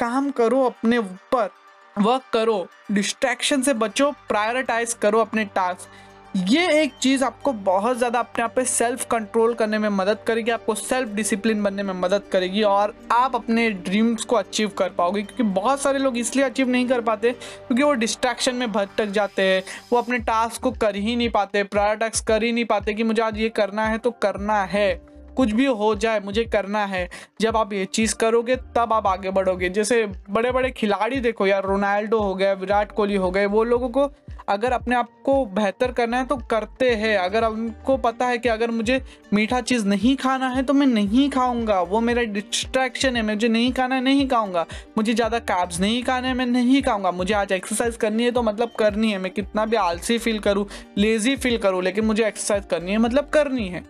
काम 0.00 0.30
करो 0.30 0.62
अपने 0.64 0.98
ऊपर 0.98 1.50
वर्क 1.96 2.22
करो 2.32 2.66
डिस्ट्रैक्शन 2.92 3.62
से 3.62 3.74
बचो 3.74 4.10
प्रायोरिटाइज 4.28 4.94
करो 4.94 5.18
अपने 5.18 5.44
टास्क 5.44 5.88
ये 6.34 6.82
एक 6.82 6.92
चीज़ 6.94 7.22
आपको 7.24 7.52
बहुत 7.52 7.96
ज़्यादा 7.98 8.18
अपने 8.18 8.42
आप 8.44 8.52
पे 8.54 8.64
सेल्फ 8.64 9.04
कंट्रोल 9.10 9.52
करने 9.54 9.78
में 9.78 9.88
मदद 9.88 10.18
करेगी, 10.26 10.50
आपको 10.50 10.74
सेल्फ 10.74 11.08
डिसिप्लिन 11.08 11.62
बनने 11.62 11.82
में 11.82 11.92
मदद 11.94 12.22
करेगी 12.32 12.62
और 12.62 12.94
आप 13.12 13.34
अपने 13.34 13.68
ड्रीम्स 13.70 14.24
को 14.24 14.36
अचीव 14.36 14.72
कर 14.78 14.88
पाओगे। 14.88 15.22
क्योंकि 15.22 15.42
बहुत 15.52 15.80
सारे 15.80 15.98
लोग 15.98 16.18
इसलिए 16.18 16.44
अचीव 16.44 16.68
नहीं 16.68 16.88
कर 16.88 17.00
पाते, 17.00 17.32
क्योंकि 17.32 17.82
वो 17.82 17.92
डिस्ट्रैक्शन 17.94 18.54
में 18.54 18.70
भटक 18.72 19.10
जाते 19.10 19.42
हैं, 19.42 19.62
वो 19.92 19.98
अपने 19.98 20.18
टास्क 20.20 20.62
को 20.62 20.70
कर 20.72 20.96
ही 20.96 21.16
नहीं 21.16 21.30
पाते 21.30 21.62
प्रायोरिटाइज 21.64 22.20
कर 22.20 22.42
ही 22.42 22.52
नहीं 22.52 22.64
पाते 22.64 22.94
कि 22.94 23.02
मुझे 23.02 23.22
आज 23.22 23.38
ये 23.38 23.48
करना 23.50 23.86
है 23.86 23.98
तो 23.98 24.10
करना 24.12 24.62
है। 24.64 25.13
कुछ 25.36 25.52
भी 25.52 25.64
हो 25.66 25.94
जाए, 25.94 26.20
मुझे 26.20 26.44
करना 26.46 26.84
है। 26.86 27.08
जब 27.40 27.56
आप 27.56 27.72
ये 27.72 27.84
चीज़ 27.84 28.14
करोगे, 28.16 28.56
तब 28.76 28.92
आप 28.92 29.06
आगे 29.06 29.30
बढ़ोगे। 29.30 29.68
जैसे 29.70 30.04
बड़े 30.30 30.52
बड़े 30.52 30.70
खिलाड़ी 30.72 31.20
देखो 31.20 31.46
यार, 31.46 31.64
रोनाल्डो 31.64 32.20
हो 32.20 32.34
गया, 32.34 32.52
विराट 32.54 32.92
कोहली 32.92 33.16
हो 33.16 33.30
गए, 33.30 33.46
वो 33.46 33.64
लोगों 33.64 33.88
को 33.88 34.10
अगर 34.48 34.72
अपने 34.72 34.94
आप 34.96 35.08
को 35.24 35.44
बेहतर 35.48 35.92
करना 35.92 36.16
है 36.16 36.24
तो 36.26 36.36
करते 36.50 36.88
हैं। 36.94 37.16
अगर 37.18 37.44
उनको 37.44 37.96
पता 37.96 38.26
है 38.26 38.38
कि 38.38 38.48
अगर 38.48 38.70
मुझे 38.70 39.00
मीठा 39.34 39.60
चीज़ 39.60 39.86
नहीं 39.86 40.14
खाना 40.16 40.48
है 40.48 40.62
तो 40.62 40.72
मैं 40.72 40.86
नहीं 40.86 41.28
खाऊँगा। 41.30 41.80
वो 41.82 42.00
मेरा 42.00 42.22
डिस्ट्रैक्शन 42.24 43.16
है, 43.16 43.22
मुझे 43.24 43.48
नहीं 43.48 43.72
खाना 43.72 43.94
है 43.94 44.02
नहीं 44.02 44.28
खाऊँगा। 44.28 44.66
मुझे 44.98 45.14
ज़्यादा 45.14 45.38
कैब्स 45.40 45.80
नहीं 45.80 46.02
खाने 46.02 46.28
हैं, 46.28 46.34
मैं 46.34 46.46
नहीं 46.46 46.82
खाऊँगा। 46.82 47.10
मुझे 47.12 47.34
आज 47.34 47.52
एक्सरसाइज 47.52 47.96
करनी 47.96 48.24
है 48.24 48.30
तो 48.30 48.42
मतलब 48.42 48.72
करनी 48.78 49.12
है। 49.12 49.18
मैं 49.18 49.32
कितना 49.32 49.66
भी 49.66 49.76
आलसी 49.78 50.18
फील 50.18 50.38
करूँ 50.38 50.66
लेज़ी 50.98 51.36
फील 51.36 51.58
करूँ, 51.58 51.82
लेकिन 51.82 52.04
मुझे 52.04 52.26
एक्सरसाइज 52.26 52.66
करनी 52.70 52.92
है 52.92 52.98
मतलब 52.98 53.28
करनी 53.28 53.68
है। 53.68 53.84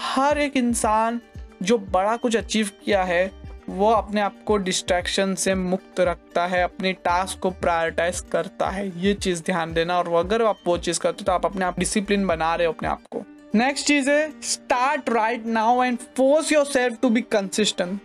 हर 0.00 0.38
एक 0.38 0.56
इंसान 0.56 1.20
जो 1.62 1.78
बड़ा 1.78 2.16
कुछ 2.16 2.36
अचीव 2.36 2.70
किया 2.84 3.02
है, 3.04 3.30
वो 3.68 3.90
अपने 3.90 4.20
आप 4.20 4.36
को 4.46 4.56
डिस्ट्रैक्शन 4.58 5.34
से 5.34 5.54
मुक्त 5.54 6.00
रखता 6.00 6.46
है, 6.46 6.62
अपने 6.62 6.92
टास्क 6.94 7.38
को 7.38 7.50
प्रायोरिटाइज 7.50 8.20
करता 8.32 8.68
है। 8.68 8.86
ये 9.00 9.14
चीज़ 9.14 9.42
ध्यान 9.42 9.72
देना 9.74 9.98
और 9.98 10.12
अगर 10.16 10.42
आप 10.42 10.58
वो 10.66 10.76
चीज़ 10.78 11.00
करते 11.00 11.22
हो 11.22 11.24
तो 11.24 11.32
आप 11.32 11.46
अपने 11.46 11.64
आप 11.64 11.78
डिसिप्लिन 11.78 12.26
बना 12.26 12.54
रहे 12.54 12.66
हो 12.66 12.72
अपने 12.72 12.88
आप 12.88 13.02
को। 13.10 13.24
नेक्स्ट 13.54 13.86
चीज़ 13.86 14.10
है 14.10 14.30
start 14.42 15.10
right 15.10 15.46
now 15.46 15.82
and 15.84 15.98
force 16.16 16.52
yourself 16.64 16.98
to 17.02 17.10
be 17.10 17.20
consistent 17.22 18.00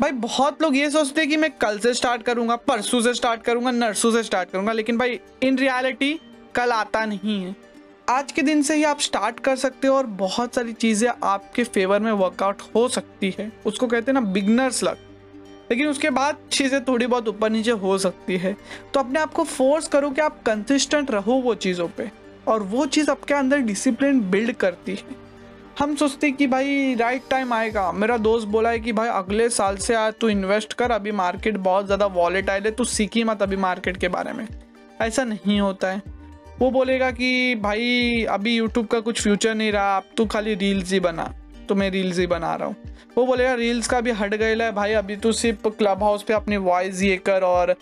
भाई, 0.00 0.12
बहुत 0.12 0.62
लोग 0.62 0.76
ये 0.76 0.90
सोचते 0.90 1.20
हैं 1.20 1.30
कि 1.30 1.36
मैं 1.36 1.50
कल 1.52 1.78
से 1.78 1.92
स्टार्ट 1.94 2.22
करूँगा, 2.22 2.56
परसों 2.58 3.00
से 3.00 3.12
स्टार्ट 3.14 3.42
करूँगा, 3.42 3.70
नरसों 3.70 4.12
से 4.12 4.22
स्टार्ट 4.22 4.50
करूँगा, 4.50 4.72
लेकिन 4.72 4.98
भाई 4.98 5.18
इन 5.42 5.58
रियलिटी 5.58 6.18
कल 6.54 6.72
आता 6.72 7.04
नहीं 7.04 7.42
है। 7.44 7.54
आज 8.10 8.30
के 8.32 8.42
दिन 8.42 8.62
से 8.62 8.74
ही 8.74 8.84
आप 8.84 9.00
स्टार्ट 9.00 9.38
कर 9.40 9.56
सकते 9.56 9.88
हो 9.88 9.94
और 9.94 10.06
बहुत 10.06 10.54
सारी 10.54 10.72
चीज़ें 10.72 11.08
आपके 11.24 11.64
फेवर 11.64 12.00
में 12.00 12.10
वर्कआउट 12.12 12.62
हो 12.74 12.88
सकती 12.88 13.34
है। 13.38 13.50
उसको 13.66 13.86
कहते 13.86 14.10
हैं 14.12 14.14
ना 14.14 14.32
बिगनर्स 14.32 14.82
लक 14.84 14.98
लेकिन 15.70 15.88
उसके 15.88 16.10
बाद 16.10 16.36
चीज़ें 16.52 16.82
थोड़ी 16.84 17.06
बहुत 17.06 17.28
ऊपर 17.28 17.50
नीचे 17.50 17.70
हो 17.70 17.98
सकती 17.98 18.36
है। 18.36 18.56
तो 18.94 19.00
अपने 19.00 19.20
आप 19.20 19.32
को 19.32 19.44
फोर्स 19.44 19.88
करो 19.88 20.10
कि 20.10 20.20
आप 20.20 20.42
कंसिस्टेंट 20.42 21.10
रहो 21.10 21.34
वो 21.34 21.54
चीज़ों 21.54 21.88
पे। 21.88 22.10
और 22.48 22.62
वो 22.62 22.86
चीज़ 22.86 23.10
आपके 23.10 23.34
अंदर 23.34 23.58
डिसिप्लिन 23.58 24.20
बिल्ड 24.30 24.52
करती 24.52 24.92
है। 24.92 25.16
हम 25.78 25.94
सोचते 25.96 26.30
कि 26.30 26.46
भाई 26.46 26.94
राइट 26.94 27.28
टाइम 27.30 27.52
आएगा। 27.52 27.90
मेरा 27.92 28.16
दोस्त 28.18 28.48
बोला 28.48 28.70
है 28.70 28.80
कि 28.80 28.92
भाई, 28.92 29.08
अगले 29.08 29.48
साल 29.50 29.76
से 29.76 29.94
आज 29.94 30.14
तू 30.20 30.28
इन्वेस्ट 30.28 30.72
कर। 30.72 30.90
अभी 30.90 31.12
मार्केट 31.12 31.56
बहुत 31.56 31.86
ज़्यादा 31.86 32.06
वॉलेटाइल 32.06 32.64
है, 32.64 32.70
तू 32.70 32.84
सीखी 32.84 33.24
मत 33.24 33.42
अभी 33.42 33.56
मार्केट 33.56 33.96
के 33.96 34.08
बारे 34.08 34.32
में। 34.32 34.46
ऐसा 35.00 35.24
नहीं 35.24 35.60
होता 35.60 35.90
है। 35.90 36.19
वो 36.60 36.70
बोलेगा 36.70 37.10
कि 37.10 37.54
भाई, 37.54 38.24
अभी 38.30 38.56
यूट्यूब 38.56 38.86
का 38.86 39.00
कुछ 39.00 39.22
फ्यूचर 39.22 39.54
नहीं 39.54 39.72
रहा, 39.72 39.96
अब 39.96 40.02
तो 40.16 40.26
खाली 40.26 40.54
रील्स 40.54 40.92
ही 40.92 41.00
बना। 41.00 41.34
तो 41.68 41.74
मैं 41.74 41.90
रील्स 41.90 42.18
ही 42.18 42.26
बना 42.26 42.54
रहा 42.54 42.68
हूँ। 42.68 42.76
वो 43.18 43.26
बोलेगा 43.26 43.54
रील्स 43.54 43.86
का 43.86 44.00
भी 44.00 44.10
हट 44.10 44.34
गया 44.34 44.66
है 44.66 44.72
भाई, 44.72 44.92
अभी 44.92 45.16
तो 45.16 45.32
सिर्फ़ 45.32 45.68
क्लब 45.68 46.02
हाउस 46.02 46.22
पे 46.22 46.34
अपनी 46.34 46.56
वॉइस 46.56 47.02
ये 47.02 47.16
कर 47.16 47.42
और 47.42 47.76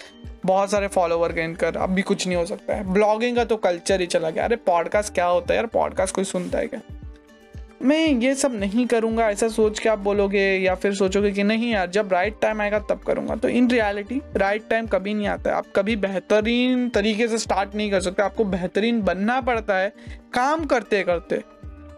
बहुत 0.47 0.71
सारे 0.71 0.89
फॉलोवर 0.89 1.33
गेन 1.33 1.55
कर। 1.55 1.77
अब 1.77 1.91
भी 1.91 2.03
कुछ 2.03 2.27
नहीं 2.27 2.37
हो 2.37 2.47
सकता 2.47 2.75
है। 2.75 2.93
ब्लॉगिंग 2.93 3.37
का 3.37 3.45
तो 3.45 3.57
कल्चर 3.57 4.01
ही 4.01 4.07
चला 4.07 4.31
गया। 4.31 4.45
अरे 4.45 4.57
पॉडकास्ट 4.57 5.15
क्या 5.15 5.27
होता 5.27 5.53
है 5.53 5.57
यार? 5.57 5.67
पॉडकास्ट 5.67 6.15
कोई 6.15 6.25
सुनता 6.25 6.59
है 6.59 6.67
क्या? 6.67 6.81
मैं 7.83 8.07
ये 8.21 8.35
सब 8.35 8.55
नहीं 8.55 8.87
करूँगा, 8.87 9.29
ऐसा 9.31 9.49
सोच 9.49 9.79
के 9.79 9.89
आप 9.89 9.99
बोलोगे 9.99 10.41
या 10.59 10.75
फिर 10.75 10.95
सोचोगे 10.95 11.31
कि 11.33 11.43
नहीं 11.43 11.71
यार, 11.71 11.91
जब 11.91 12.13
राइट 12.13 12.41
टाइम 12.43 12.61
आएगा 12.61 12.79
तब 12.79 13.01
करूँगा। 13.07 13.37
तो 13.37 13.49
इन 13.49 13.71
रियलिटी 13.71 14.21
राइट 14.37 14.69
टाइम 14.71 14.87
कभी 14.87 15.15
नहीं 15.15 15.27
आता 15.27 15.51
है। 15.51 15.57
आप 15.57 15.67
कभी 15.77 15.97
बेहतरीन 15.97 16.89
तरीके 16.89 17.29
से 17.29 17.39
स्टार्ट 17.39 17.75
नहीं 17.75 17.91
कर 17.91 18.01
सकते। 18.01 18.23
आपको 18.23 18.45
बेहतरीन 18.45 19.01
बनना 19.03 19.41
पड़ता 19.41 19.77
है, 19.77 19.93
काम 20.33 20.65
करते 20.65 21.03
करते। 21.03 21.43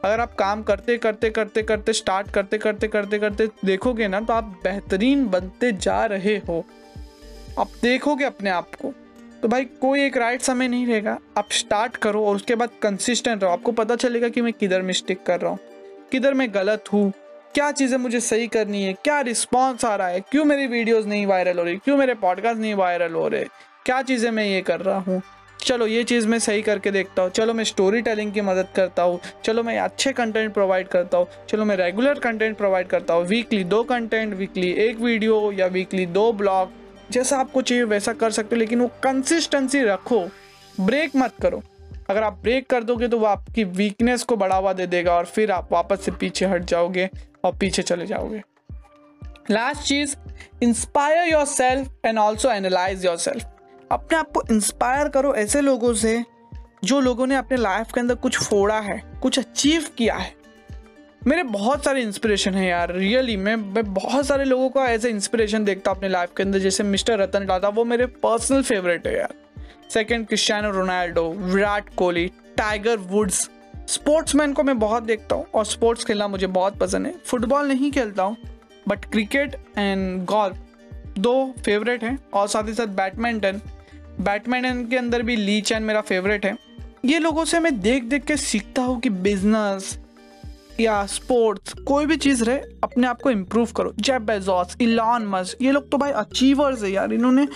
अगर 0.04 0.20
आप 0.20 0.34
काम 0.34 0.62
करते 0.62 0.96
करते 0.99 1.30
करते 1.30 1.62
करते 1.62 1.92
स्टार्ट 1.92 2.30
करते 2.30 2.58
करते 2.58 2.88
करते 2.88 3.18
करते 3.18 3.46
देखोगे 3.64 4.08
ना 4.08 4.20
तो 4.20 4.32
आप 4.32 4.44
बेहतरीन 4.64 5.26
बनते 5.26 5.72
जा 5.72 6.04
रहे 6.04 6.37
हो। 6.49 6.64
आप 7.58 7.68
देखोगे 7.82 8.25
अपने 8.25 8.50
आप 8.50 8.75
को। 8.75 8.92
तो 9.42 9.49
भाई, 9.49 9.64
कोई 9.64 10.04
एक 10.04 10.16
राइट 10.16 10.40
समय 10.40 10.68
नहीं 10.68 10.87
रहेगा। 10.87 11.18
आप 11.38 11.52
स्टार्ट 11.52 11.96
करो 11.96 12.25
और 12.26 12.37
उसके 12.37 12.54
बाद 12.54 12.70
कंसिस्टेंट 12.82 13.42
रहो। 13.42 13.52
आपको 13.52 13.72
पता 13.72 13.96
चलेगा 13.96 14.28
कि 14.28 14.40
मैं 14.40 14.52
किधर 14.52 14.82
मिस्टेक 14.82 15.22
कर 15.22 15.40
रहा 15.40 15.50
हूँ। 15.50 15.58
किधर 16.12 16.35
मैं 16.35 16.49
गलत 16.55 16.85
हूँ? 16.93 17.12
क्या 17.55 17.71
चीज़ें 17.73 17.99
मुझे 17.99 18.21
सही 18.21 18.47
करनी 18.47 18.83
है? 18.83 18.93
क्या 18.93 19.21
रिस्पॉन्स 19.21 19.85
आ 19.85 19.95
रहा 19.97 20.07
है? 20.09 20.21
क्यों 20.21 20.45
मेरी 20.45 20.67
वीडियोस 20.67 21.07
नहीं 21.07 21.26
वायरल 21.26 21.59
हो 21.59 21.64
रही? 21.64 21.76
क्यों 21.76 21.97
मेरे 21.97 22.14
पॉडकास्ट 22.14 22.61
नहीं 22.61 22.75
वायरल 22.75 23.12
हो 23.12 23.29
रहे? 23.29 23.45
क्या 23.85 24.02
चीज़ें 24.02 24.31
मैं 24.31 24.45
ये 24.45 24.61
कर 24.61 24.81
रहा 24.81 24.99
हूँ? 24.99 25.23
चलो, 25.61 25.87
ये 25.87 26.05
चीज़ 26.05 26.26
मैं 26.29 26.38
सही 26.38 26.62
करके 26.62 26.90
देखता 26.90 27.23
हूँ। 27.23 27.31
चलो, 27.31 27.55
मैं 27.55 27.64
स्टोरी 27.64 28.02
टेलिंग 28.02 28.33
की 28.33 28.40
मदद 28.40 28.69
करता 28.76 29.02
हूँ। 29.02 29.21
चलो, 29.45 29.62
मैं 29.62 29.79
अच्छे 29.79 30.12
कंटेंट 30.12 30.55
प्रोवाइड 30.55 30.88
करता 30.88 31.19
हूँ। 31.19 31.26
चलो, 31.49 31.64
मैं 31.64 31.76
रेगुलर 31.76 32.19
कंटेंट 32.19 32.57
प्रोवाइड 32.57 32.87
करता 32.87 33.14
हूँ। 33.14 33.26
वीकली 33.26 33.64
दो 33.64 33.83
कंटेंट 33.83 34.35
वीकली 34.35 34.71
एक 34.71 34.99
वीडियो 34.99 35.52
या 35.52 35.67
वीकली 35.67 36.07
दो 36.07 36.33
ब्लॉग 36.33 36.71
जैसा 37.11 37.38
आपको 37.38 37.62
चाहिए 37.62 37.85
वैसा 37.85 38.12
कर 38.12 38.31
सकते 38.31 38.57
हो, 38.57 38.61
लेकिन 38.61 38.81
वो 38.81 38.90
कंसिस्टेंसी 39.02 39.83
रखो। 39.83 40.29
ब्रेक 40.81 41.17
मत 41.17 41.33
करो। 41.43 41.62
अगर 42.11 42.23
आप 42.23 42.38
ब्रेक 42.43 42.69
कर 42.71 42.85
दोगे 42.85 43.09
तो 43.09 43.19
वो 43.19 43.26
आपकी 43.26 43.64
वीकनेस 43.64 44.23
को 44.23 44.37
बढ़ावा 44.37 44.73
दे 44.73 44.87
देगा 44.87 45.12
और 45.12 45.25
फिर 45.26 45.50
आप 45.50 45.69
वापस 45.73 46.05
से 46.05 46.12
पीछे 46.12 46.47
हट 46.47 46.64
जाओगे 46.64 47.09
और 47.45 47.57
पीछे 47.57 47.83
चले 47.83 48.07
जाओगे। 48.07 48.43
Last 49.50 49.83
cheese 49.83 50.17
inspire 50.62 51.29
yourself 51.45 52.07
and 52.07 52.19
also 52.19 52.50
analyse 52.50 53.05
yourself 53.19 53.47
अपने 53.90 54.19
आप 54.19 54.33
को 54.33 54.43
इंस्पायर 54.50 55.09
करो 55.09 55.35
ऐसे 55.35 55.61
लोगों 55.61 55.95
से 55.95 56.23
जो 56.85 57.00
लोगों 57.00 57.26
ने 57.26 57.37
अपने 57.37 57.57
लाइफ 57.57 57.93
के 57.95 58.00
अंदर 58.00 58.14
कुछ 58.17 58.38
फोड़ा 58.38 58.79
है, 58.81 59.02
कुछ 59.23 59.38
अचीव 59.38 59.87
किया 59.99 60.14
है। 60.14 60.35
मेरे 61.23 61.43
बहुत 61.43 61.85
सारे 61.85 62.02
इंस्पिरेशन 62.02 62.55
हैं 62.55 62.69
यार 62.69 62.93
रियली 62.93 63.37
मैं 63.37 63.57
मैं 63.57 63.85
बहुत 63.95 64.26
सारे 64.26 64.45
लोगों 64.45 64.69
का 64.69 64.87
ए 64.87 64.99
इंस्पिरेशन 65.07 65.64
देखता 65.64 65.90
हूँ 65.90 65.99
अपने 65.99 66.09
लाइफ 66.09 66.31
के 66.37 66.43
अंदर, 66.43 66.59
जैसे 66.59 66.85
मिस्टर 66.85 67.19
रतन 67.19 67.47
टाटा, 67.47 67.69
वो 67.69 67.85
मेरे 67.85 68.07
पर्सनल 68.07 68.62
फेवरेट 68.62 69.07
है 69.07 69.17
यार। 69.17 69.35
Second 69.90 70.26
Cristiano 70.26 70.70
Ronaldo, 70.70 71.28
Virat 71.32 71.94
Kohli, 71.97 72.26
Tiger 72.56 72.97
Woods. 72.97 73.49
Sportsman 73.88 74.52
को 74.52 74.62
मैं 74.62 74.78
बहुत 74.78 75.02
देखता 75.02 75.37
हूँ 75.37 75.47
और 75.54 75.64
स्पोर्ट्स 75.66 76.04
खेलना 76.04 76.28
मुझे 76.28 76.47
बहुत 76.49 76.78
पसंद 76.78 77.06
है। 77.06 77.14
फुटबॉल 77.26 77.68
नहीं 77.68 77.90
खेलता 77.92 78.23
हूँ 78.23 78.37
बट 78.88 79.04
क्रिकेट 79.04 79.56
एंड 79.78 80.25
गोल्फ 80.26 81.18
दो 81.18 81.54
फेवरेट 81.64 82.04
हैं 82.04 82.18
और 82.35 82.47
साथ 82.49 82.68
ही 82.68 82.75
साथ 82.75 82.94
बैडमिंटन 82.97 83.61
बैडमिंटन 84.20 84.87
के 84.87 84.97
अंदर 84.97 85.23
भी 85.23 85.37
ली 85.37 85.61
चैन 85.62 85.82
मेरा 85.82 86.00
फेवरेट 86.02 86.47
है। 86.47 86.56
ये 87.04 87.18
लोगों 87.18 87.44
से 87.44 87.61
मैं 87.61 87.78
देख 87.80 88.04
देख 88.04 88.25
के 88.25 88.37
सीखता 88.37 88.82
हूँ 88.82 88.99
कि 89.00 89.11
बिज़नेस 89.11 89.99
या 90.80 91.04
स्पोर्ट्स 91.06 91.75
कोई 91.87 92.06
भी 92.06 92.16
चीज़ 92.16 92.44
रहे, 92.44 92.59
अपने 92.85 93.06
आप 93.06 93.20
को 93.23 93.30
इम्प्रूव 93.30 93.73
करो। 93.76 93.92
जेब 93.99 94.23
बेजॉस 94.23 94.76
इलान 94.80 95.26
मस 95.26 95.56
ये 95.62 95.73
लोग 95.73 95.90
तो 95.90 95.99
भाई 95.99 96.11
अचीवर्स 96.12 96.82
है 96.82 96.90
यार। 96.90 97.12
इन्होंने 97.12 97.47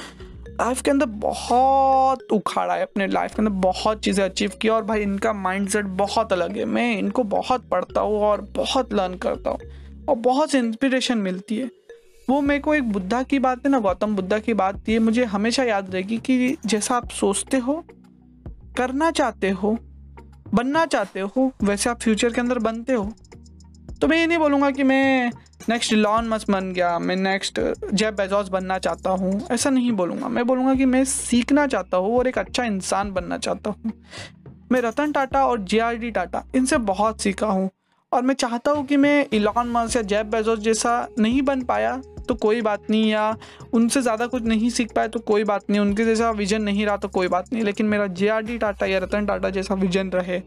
लाइफ 0.54 0.80
के 0.82 0.90
अंदर 0.90 1.06
बहुत 1.06 2.32
उखाड़ा 2.32 2.75
है, 2.75 2.82
अपने 2.82 3.06
लाइफ 3.06 3.34
के 3.34 3.42
अंदर 3.42 3.52
बहुत 3.61 4.00
चीज़ें 4.00 4.25
अचीव 4.25 4.50
की 4.62 4.68
और 4.68 4.84
भाई 4.84 5.02
इनका 5.02 5.32
माइंडसेट 5.32 5.84
बहुत 5.96 6.32
अलग 6.32 6.56
है। 6.56 6.64
मैं 6.64 6.99
इनको 6.99 7.23
बहुत 7.25 7.68
पढ़ता 7.68 8.00
हूँ 8.00 8.20
और 8.20 8.40
बहुत 8.56 8.92
लर्न 8.92 9.14
करता 9.16 9.50
हूँ 9.50 10.04
और 10.08 10.16
बहुत 10.16 10.50
सी 10.50 10.58
इंस्पिरेशन 10.58 11.18
मिलती 11.18 11.56
है। 11.56 11.70
वो 12.28 12.40
मेरे 12.40 12.61
को 12.61 12.75
एक 12.75 12.92
बुद्धा 12.92 13.23
की 13.23 13.38
बात 13.38 13.64
है 13.66 13.70
ना, 13.70 13.78
गौतम 13.78 14.14
बुद्धा 14.16 14.38
की 14.38 14.54
बात, 14.54 14.88
ये 14.88 14.99
मुझे 14.99 15.25
हमेशा 15.25 15.64
याद 15.64 15.90
रहेगी 15.94 16.18
कि 16.18 16.56
जैसा 16.66 16.96
आप 16.96 17.11
सोचते 17.11 17.56
हो, 17.56 17.84
करना 18.76 19.11
चाहते 19.11 19.50
हो, 19.50 19.76
बनना 20.54 20.84
चाहते 20.87 21.20
हो, 21.20 21.50
वैसे 21.62 21.90
आप 21.90 22.00
फ्यूचर 22.00 22.32
के 22.32 22.40
अंदर 22.40 22.58
बनते 22.58 22.92
हो। 22.92 23.12
तो 24.00 24.08
मैं 24.08 24.18
ये 24.18 24.26
नहीं 24.26 24.38
बोलूँगा 24.38 24.70
कि 24.70 24.82
मैं 24.82 25.30
नेक्स्ट 25.68 25.92
लॉन 25.92 26.26
मस 26.28 26.44
बन 26.50 26.73
गया। 26.73 26.99
मैं 26.99 27.14
नेक्स्ट 27.16 27.61
जेब 27.92 28.14
बेजॉस 28.14 28.49
बनना 28.49 28.78
चाहता 28.78 29.11
हूँ। 29.11 29.40
ऐसा 29.50 29.71
नहीं 29.71 29.92
बोलूँगा। 29.92 30.28
मैं 30.28 30.47
बोलूँगा 30.47 30.75
कि 30.75 30.85
मैं 30.85 31.04
सीखना 31.04 31.66
चाहता 31.66 31.97
हूँ 31.97 32.18
और 32.18 32.26
एक 32.28 32.38
अच्छा 32.38 32.64
इंसान 32.64 33.12
बनना 33.12 33.38
चाहता 33.38 33.71
हूँ। 33.71 33.92
मैं 34.73 34.80
रतन 34.80 35.12
टाटा 35.12 35.44
और 35.47 35.61
जे 35.61 35.78
आर 35.78 35.94
डी 35.94 36.11
टाटा, 36.11 36.44
इनसे 36.54 36.78
बहुत 36.78 37.21
सीखा 37.21 37.47
हूँ। 37.47 37.71
और 38.12 38.23
मैं 38.23 38.35
चाहता 38.35 38.71
हूँ 38.71 38.85
कि 38.87 38.97
मैं 38.97 39.26
इलॉन 39.33 39.68
मस 39.68 39.97
या 39.97 40.02
जैब 40.02 40.30
बेजोस 40.30 40.59
जैसा 40.59 41.06
नहीं 41.18 41.40
बन 41.42 41.62
पाया 41.62 41.97
तो 42.28 42.35
कोई 42.35 42.61
बात 42.62 42.90
नहीं। 42.90 43.11
या 43.11 43.37
उनसे 43.75 44.02
ज़्यादा 44.02 44.26
कुछ 44.26 44.42
नहीं 44.42 44.71
सीख 44.71 44.92
पाया 44.92 45.09
तो 45.09 45.21
कोई 45.21 45.44
बात 45.44 45.71
नहीं। 45.71 45.80
उनके 45.80 46.04
जैसा 46.04 46.30
विजन 46.33 46.62
नहीं 46.62 46.87
रहा 46.87 46.97
तो 46.97 47.09
कोई 47.09 47.28
बात 47.28 47.52
नहीं। 47.52 47.64
लेकिन 47.64 47.87
मेरा 47.87 48.06
जे 48.09 48.28
आर 48.28 48.42
डी 48.42 48.59
टाटा 48.59 48.87
या 48.87 48.99
रतन 48.99 49.26
टाटा 49.26 49.50
जैसा 49.50 49.75
विजन 49.75 50.11
रहे। 50.11 50.40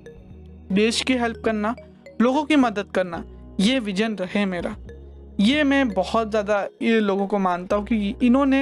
देश 0.72 1.02
की 1.02 1.14
हेल्प 1.14 1.42
करना, 1.46 1.76
लोगों 2.22 2.44
की 2.44 2.56
मदद 2.56 2.92
करना, 2.96 3.24
ये 3.60 3.80
विजन 3.80 4.16
रहे 4.16 4.46
मेरा। 4.46 4.76
ये 5.40 5.64
मैं 5.64 5.88
बहुत 5.90 6.30
ज़्यादा 6.30 6.68
ये 6.82 7.00
लोगों 7.00 7.28
को 7.28 7.40
मानता 7.40 7.76
हूँ 7.76 7.86
कि 7.86 8.16
इन्होंने 8.24 8.62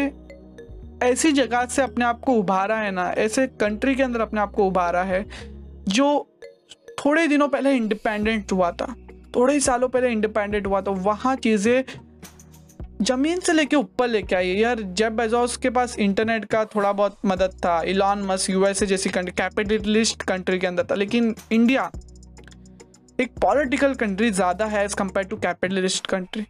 ऐसी 1.04 1.32
जगह 1.32 1.66
से 1.66 1.82
अपने 1.82 2.06
आप 2.06 2.20
को 2.20 2.34
उभारा 2.34 2.78
है 2.78 2.92
ना, 2.92 3.10
ऐसे 3.10 3.46
कंट्री 3.50 3.96
के 3.96 4.04
अंदर 4.04 4.22
अपने 4.22 4.42
आप 4.42 4.52
को 4.52 4.66
उभारा 4.68 5.04
है, 5.04 5.26
जो 5.88 6.28
थोड़े 7.00 7.28
दिनों 7.28 7.48
पहले 7.48 7.76
इंडिपेंडेंट 7.76 8.52
हुआ 8.52 8.72
था, 8.72 8.94
थोड़े 9.36 9.54
ही 9.54 9.60
सालों 9.60 9.90
पहले 9.90 10.10
इंडिपेंडेंट 10.12 10.68
हुआ 10.68 10.82
था, 10.82 10.92
वहाँ 10.92 11.36
चीज़ें 11.38 11.84
ज़मीन 13.02 13.40
से 13.40 13.54
लेके 13.54 13.76
ऊपर 13.76 14.08
लेके 14.08 14.36
आई। 14.36 14.50
है 14.50 14.56
यार 14.56 14.82
जब 14.94 15.16
बेजोस 15.16 15.56
के 15.58 15.70
पास 15.70 15.98
इंटरनेट 16.00 16.46
का 16.46 16.64
थोड़ा 16.66 16.92
बहुत 16.94 17.18
मदद 17.26 17.58
था 17.66 17.82
इलान 17.86 18.22
मस 18.26 18.50
यूएसए 18.50 18.86
जैसी 18.86 19.10
कंट्री 19.10 19.34
कैपिटलिस्ट 19.38 20.24
कंट्री 20.24 20.60
के 20.60 20.68
अंदर 20.68 20.84
था, 20.84 20.96
लेकिन 20.96 21.34
इंडिया 21.52 21.90
एक 23.20 23.34
पॉलिटिकल 23.42 23.94
कंट्री 23.96 24.30
ज़्यादा 24.32 24.66
है 24.66 24.84
as 24.86 24.96
compare 24.96 25.28
to 25.28 25.36
capitalist 25.38 26.08
country 26.08 26.46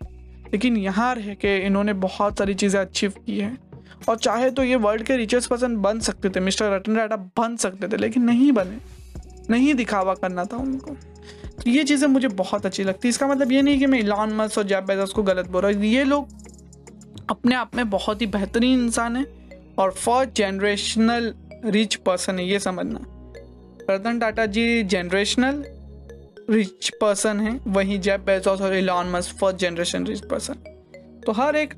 लेकिन 0.46 0.78
यहाँ 0.78 1.14
रह 1.16 1.34
के 1.34 1.58
इन्होंने 1.58 1.94
बहुत 2.02 2.38
सारी 2.38 2.54
चीज़ें 2.54 2.80
अचीव 2.82 3.14
की 3.26 3.40
हैं। 3.40 3.58
और 4.10 4.18
चाहे 4.18 4.50
तो 4.52 4.64
ये 4.64 4.76
वर्ल्ड 4.78 5.04
के 5.04 5.18
रिचेस्ट 5.18 5.50
पर्सन 5.50 5.76
बन 5.78 6.00
सकते 6.00 6.30
थे 6.30 6.40
मिस्टर 6.40 6.72
रतन 6.72 6.96
टाटा 6.96 7.16
बन 7.38 7.56
सकते 7.56 7.88
थे, 7.88 7.98
लेकिन 7.98 8.24
नहीं 8.24 8.52
बने। 8.52 8.78
नहीं 9.50 9.74
दिखावा 9.74 10.14
करना 10.14 10.46
था 10.46 10.58
उनको। 10.58 10.96
तो 11.56 11.70
ये 11.70 11.84
चीज़ें 11.84 12.08
मुझे 12.08 12.28
बहुत 12.28 12.66
अच्छी 12.66 12.84
लगती 12.84 13.10
इसका 13.10 13.28
मतलब 13.28 13.52
ये 13.52 13.62
नहीं 13.62 13.80
कि 13.80 13.86
मैं 13.86 14.00
इलान 14.00 14.34
मस 14.34 14.58
और 14.58 14.64
जैब 14.64 14.86
बेजोस 14.86 15.14
को 15.14 15.24
गलत 15.24 15.48
बोल 15.48 15.62
रहा 15.62 15.72
हूँ। 15.72 15.86
ये 15.86 16.04
लोग 16.04 16.28
अपने 17.30 17.56
आप 17.56 17.76
में 17.76 17.90
बहुत 17.90 18.22
ही 18.22 18.28
बेहतरीन 18.28 18.84
इंसान 18.86 19.16
है 19.16 19.26
और 19.80 19.92
फ़र्स्ट 19.92 20.36
जनरेशनल 20.38 21.34
रिच 21.66 21.96
पर्सन 21.96 22.40
है, 22.40 22.48
ये 22.48 22.60
समझना। 22.60 23.00
Ratan 23.90 24.20
Tata 24.20 24.46
ji 24.46 24.84
generational 24.86 25.64
rich 26.50 26.90
person 27.02 27.40
है, 27.40 27.60
वहीं 27.68 28.00
जैब 28.00 28.22
बेजोस 28.22 28.62
और 28.62 28.74
इलान 28.76 29.10
मस 29.10 29.32
फ़र्स्ट 29.40 29.60
जनरेशन 29.60 30.06
रिच 30.08 30.26
पर्सन 30.26 30.54
तो 31.26 31.32
हर 31.32 31.56
एक 31.56 31.74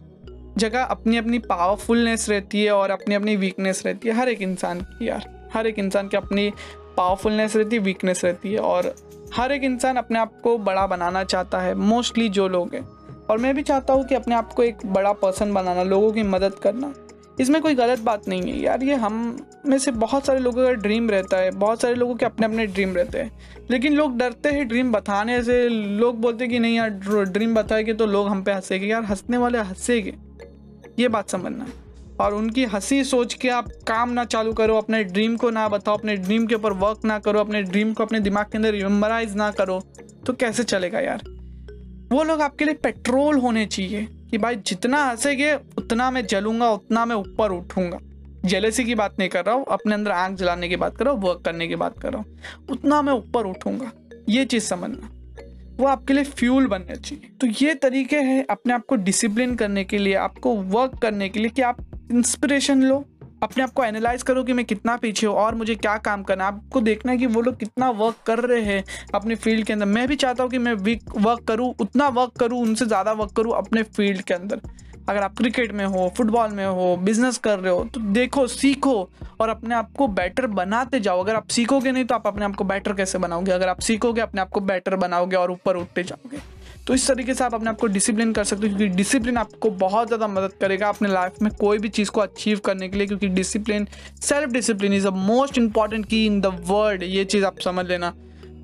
जगह 0.57 0.83
अपनी 0.83 1.17
अपनी 1.17 1.39
पावरफुलनेस 1.39 2.29
रहती 2.29 2.63
है 2.63 2.71
और 2.71 2.91
अपनी 2.91 3.15
अपनी 3.15 3.35
वीकनेस 3.35 3.81
रहती 3.85 4.07
है, 4.07 4.13
हर 4.13 4.29
एक 4.29 4.41
इंसान 4.41 4.81
की 4.81 5.07
यार. 5.07 5.49
हर 5.53 5.67
एक 5.67 5.79
इंसान 5.79 6.07
की 6.07 6.17
अपनी 6.17 6.49
पावरफुलनेस 6.97 7.55
रहती 7.55 7.75
है 7.75 7.81
वीकनेस 7.81 8.23
रहती 8.25 8.53
है 8.53 8.59
और 8.59 8.93
हर 9.33 9.51
एक 9.51 9.63
इंसान 9.63 9.95
अपने 9.95 10.19
आप 10.19 10.39
को 10.43 10.57
बड़ा 10.59 10.85
बनाना 10.87 11.23
चाहता 11.23 11.59
है 11.59 11.73
मोस्टली 11.75 12.29
जो 12.29 12.47
लोग 12.47 12.73
हैं. 12.75 12.81
और 13.29 13.37
मैं 13.37 13.53
भी 13.55 13.63
चाहता 13.63 13.93
हूँ 13.93 14.05
कि 14.05 14.15
अपने 14.15 14.35
आप 14.35 14.53
को 14.53 14.63
एक 14.63 14.85
बड़ा 14.85 15.11
पर्सन 15.13 15.53
बनाना, 15.53 15.83
लोगों 15.83 16.11
की 16.11 16.23
मदद 16.23 16.55
करना. 16.55 16.93
इसमें 17.39 17.61
कोई 17.61 17.75
गलत 17.75 17.99
बात 17.99 18.27
नहीं 18.27 18.41
है 18.41 18.59
यार, 18.59 18.83
ये 18.83 18.95
हम 18.95 19.37
में 19.67 19.77
से 19.77 19.91
बहुत 19.91 20.25
सारे 20.25 20.39
लोगों 20.39 20.65
का 20.65 20.71
ड्रीम 20.71 21.09
रहता 21.09 21.37
है, 21.37 21.51
बहुत 21.51 21.81
सारे 21.81 21.95
लोगों 21.95 22.15
के 22.15 22.25
अपने 22.25 22.45
अपने 22.45 22.65
ड्रीम 22.67 22.95
रहते 22.95 23.17
हैं। 23.17 23.31
लेकिन 23.71 23.93
लोग 23.93 24.17
डरते 24.17 24.49
हैं 24.49 24.67
ड्रीम 24.67 24.91
बताने 24.91 25.43
से। 25.43 25.67
लोग 25.69 26.19
बोलते 26.21 26.43
हैं 26.43 26.51
कि 26.51 26.59
नहीं 26.59 26.75
यार 26.75 26.89
ड्रीम 27.23 27.55
बताएँगे 27.55 27.93
तो 27.93 28.05
लोग 28.05 28.27
हम 28.27 28.43
पे 28.43 28.51
हंसेंगे। 28.51 28.87
यार, 28.87 29.03
हंसने 29.03 29.37
वाले 29.37 29.57
हंसेंगे। 29.57 30.15
ये 30.99 31.07
बात 31.07 31.29
समझना 31.29 31.67
और 32.19 32.33
उनकी 32.33 32.63
हँसी 32.65 33.03
सोच 33.03 33.33
के 33.33 33.49
आप 33.49 33.67
काम 33.87 34.09
ना 34.09 34.25
चालू 34.25 34.53
करो, 34.53 34.77
अपने 34.77 35.03
ड्रीम 35.03 35.35
को 35.37 35.49
ना 35.49 35.67
बताओ, 35.69 35.97
अपने 35.97 36.15
ड्रीम 36.15 36.45
के 36.47 36.55
ऊपर 36.55 36.73
वर्क 36.73 37.05
ना 37.05 37.19
करो, 37.19 37.39
अपने 37.39 37.61
ड्रीम 37.61 37.93
को 37.93 38.03
अपने 38.03 38.19
दिमाग 38.19 38.45
के 38.45 38.57
अंदर 38.57 38.71
रिमेम्बराइज 38.71 39.35
ना 39.35 39.51
करो 39.51 39.79
तो 40.25 40.33
कैसे 40.33 40.63
चलेगा 40.63 40.99
यार? 40.99 41.21
वो 42.11 42.23
लोग 42.23 42.41
आपके 42.41 42.65
लिए 42.65 42.73
पेट्रोल 42.73 43.37
होने 43.37 43.65
चाहिए 43.65 44.07
कि 44.31 44.37
भाई 44.37 44.55
जितना 44.55 45.03
हंसेगे, 45.03 45.53
उतना 45.77 46.09
मैं 46.11 46.25
जलूँगा, 46.25 46.69
उतना 46.71 47.05
मैं 47.05 47.15
ऊपर 47.15 47.51
उठूँगा। 47.51 47.99
जेलेसी 48.47 48.83
की 48.83 48.95
बात 48.95 49.19
नहीं 49.19 49.29
कर 49.29 49.45
रहा 49.45 49.55
हूँ, 49.55 49.65
अपने 49.69 49.93
अंदर 49.93 50.11
आँख 50.11 50.37
जलाने 50.37 50.69
की 50.69 50.75
बात 50.77 50.97
कर 50.97 51.05
रहा 51.05 51.13
हूँ 51.13 51.21
वर्क 51.21 51.41
करने 51.45 51.67
की 51.67 51.75
बात 51.75 51.99
कर 51.99 52.13
रहा 52.13 52.21
हूँ। 52.21 52.67
उतना 52.71 53.01
मैं 53.01 53.13
ऊपर 53.13 53.45
उठूँगा, 53.45 53.91
ये 54.29 54.45
चीज़ 54.45 54.63
समझना। 54.65 55.09
वो 55.79 55.87
आपके 55.87 56.13
लिए 56.13 56.23
फ्यूल 56.23 56.67
बनना 56.67 56.95
चाहिए। 56.95 57.29
तो 57.41 57.47
ये 57.61 57.73
तरीके 57.75 58.19
हैं 58.21 58.45
अपने 58.49 58.73
आप 58.73 58.85
को 58.85 58.95
डिसिप्लिन 58.97 59.55
करने 59.55 59.83
के 59.83 59.97
लिए, 59.97 60.13
आपको 60.15 60.55
वर्क 60.55 60.97
करने 61.01 61.29
के 61.29 61.39
लिए 61.39 61.49
कि 61.49 61.61
आप 61.63 61.85
इंस्पिरेशन 62.11 62.83
लो। 62.83 63.03
अपने 63.43 63.63
आप 63.63 63.71
को 63.71 63.83
एनालाइज 63.83 64.23
करो 64.23 64.43
कि 64.43 64.53
मैं 64.53 64.65
कितना 64.65 64.95
पीछे 64.97 65.27
हूँ 65.27 65.35
और 65.35 65.55
मुझे 65.55 65.75
क्या 65.75 65.95
काम 65.99 66.23
करना 66.23 66.45
है। 66.45 66.53
आपको 66.53 66.81
देखना 66.81 67.11
है 67.11 67.17
कि 67.17 67.25
वो 67.25 67.41
लोग 67.41 67.57
कितना 67.59 67.89
वर्क 67.91 68.15
कर 68.27 68.39
रहे 68.41 68.61
हैं 68.63 68.83
अपने 69.15 69.35
फ़ील्ड 69.35 69.65
के 69.65 69.73
अंदर। 69.73 69.85
मैं 69.85 70.07
भी 70.07 70.15
चाहता 70.15 70.43
हूँ 70.43 70.51
कि 70.51 70.57
मैं 70.57 70.73
वीक 70.75 71.15
वर्क 71.17 71.43
करूँ, 71.47 71.73
उतना 71.81 72.07
वर्क 72.09 72.33
करूँ, 72.39 72.61
उनसे 72.61 72.85
ज़्यादा 72.85 73.11
वर्क 73.11 73.31
करूँ 73.31 73.53
अपने 73.57 73.83
फ़ील्ड 73.83 74.21
के 74.21 74.33
अंदर। 74.33 74.61
अगर 75.09 75.23
आप 75.23 75.37
क्रिकेट 75.37 75.71
में 75.71 75.85
हो, 75.85 76.11
फुटबॉल 76.17 76.51
में 76.51 76.65
हो, 76.65 76.95
बिज़नेस 76.97 77.37
कर 77.37 77.59
रहे 77.59 77.73
हो 77.73 77.83
तो 77.85 77.99
देखो, 77.99 78.45
सीखो 78.47 79.09
और 79.39 79.49
अपने 79.49 79.75
आप 79.75 79.91
को 79.97 80.07
बेटर 80.09 80.47
बनाते 80.49 80.99
जाओ। 80.99 81.23
अगर 81.23 81.35
आप 81.35 81.47
सीखोगे 81.49 81.91
नहीं 81.91 82.05
तो 82.05 82.15
आप 82.15 82.27
अपने 82.27 82.45
आप 82.45 82.55
को 82.55 82.63
बेटर 82.63 82.93
कैसे 82.93 83.17
बनाओगे? 83.17 83.51
अगर 83.51 83.69
आप 83.69 83.79
सीखोगे, 83.81 84.21
अपने 84.21 84.41
आप 84.41 84.49
को 84.49 84.59
बेटर 84.61 84.95
बनाओगे 84.95 85.35
और 85.35 85.51
ऊपर 85.51 85.75
उठते 85.75 86.03
जाओगे। 86.03 86.37
तो 86.87 86.93
इस 86.93 87.07
तरीके 87.07 87.33
से 87.33 87.43
आप 87.43 87.53
अपने 87.53 87.69
आप 87.69 87.77
को 87.77 87.87
डिसिप्लिन 87.87 88.31
कर 88.33 88.43
सकते 88.43 88.67
हो, 88.67 88.75
क्योंकि 88.75 88.95
डिसिप्लिन 88.95 89.37
आपको 89.37 89.69
बहुत 89.71 90.07
ज़्यादा 90.07 90.27
मदद 90.27 90.53
करेगा 90.61 90.89
अपने 90.89 91.09
लाइफ 91.09 91.41
में 91.41 91.51
कोई 91.55 91.77
भी 91.77 91.89
चीज़ 91.89 92.11
को 92.11 92.21
अचीव 92.21 92.59
करने 92.65 92.89
के 92.89 92.97
लिए, 92.97 93.07
क्योंकि 93.07 93.27
discipline 93.29 93.87
self 94.21 94.49
discipline 94.49 94.93
is 94.93 95.07
a 95.07 95.11
most 95.11 95.57
important 95.57 96.05
key 96.05 96.25
in 96.25 96.39
the 96.41 96.53
world 96.67 97.03
ये 97.03 97.25
चीज़ 97.25 97.45
आप 97.45 97.59
समझ 97.59 97.85
लेना। 97.85 98.13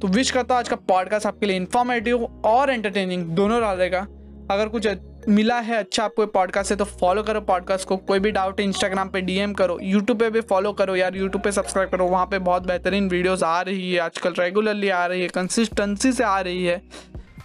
तो 0.02 0.08
विश 0.10 0.32
करता 0.32 0.54
हूँ 0.54 0.60
आज 0.60 0.70
का 0.70 0.76
पॉडकास्ट 0.88 1.28
आपके 1.28 1.46
लिए 1.46 1.56
इन्फॉर्मेटिव 1.56 2.24
और 2.46 2.70
एंटरटेनिंग 2.70 3.26
दोनों 3.32 3.60
रहेगा 3.62 4.08
अगर 4.52 4.68
कुछ 4.68 4.88
मिला 5.28 5.60
है 5.60 5.78
अच्छा 5.78 6.04
आपको 6.04 6.26
पॉडकास्ट 6.28 6.70
से 6.70 6.76
तो 6.76 6.86
फॉलो 6.86 7.24
करो 7.24 7.42
पॉडकास्ट 7.42 7.88
को। 7.88 7.98
कोई 8.00 8.20
भी 8.20 8.32
डाउट 8.32 8.60
है 8.60 8.66
इंस्टाग्राम 8.66 9.10
पे 9.10 9.22
डीएम 9.22 9.54
करो 9.54 9.78
यूट्यूब 9.82 10.20
पे 10.20 10.30
भी 10.30 10.42
फॉलो 10.44 10.72
करो 10.74 10.96
यार 10.96 11.16
यूट्यूब 11.16 11.44
पे 11.44 11.52
सब्सक्राइब 11.52 11.90
करो। 11.90 12.08
वहाँ 12.08 12.26
पे 12.26 12.40
बहुत 12.42 12.68
बेहतरीन 12.68 13.10
वीडियोस 13.10 13.44
आ 13.44 13.62
रही 13.62 13.92
है, 13.94 14.00
आजकल 14.00 14.34
रेगुलरली 14.40 14.90
आ 14.90 15.06
रही 15.06 15.22
है 15.22 15.28
कंसिस्टेंसी 15.30 16.12
से 16.12 16.24
आ 16.24 16.40
रही 16.40 16.66
है। 16.66 16.82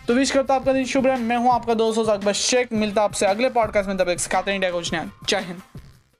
तो 0.08 0.14
विश 0.14 0.30
करता 0.30 0.54
आपका 0.54 0.72
दिन 0.72 0.84
शुभ 0.84 1.06
रहे। 1.06 1.16
मैं 1.18 1.36
हूँ 1.36 1.52
आपका 1.52 1.74
दोस्त 1.74 2.08
अकबर 2.08 2.32
शेख। 2.32 2.72
मिलता 2.72 3.02
आपसे 3.02 3.26
अगले 3.26 3.48
पॉडकास्ट 3.50 3.88
में, 3.88 3.96
तब 3.98 4.08
एक 4.08 4.20
सिखाते 4.20 4.54
इंडिया 4.54 4.70
को 4.70 4.82
जय 4.82 5.38
हिंद। 5.38 5.60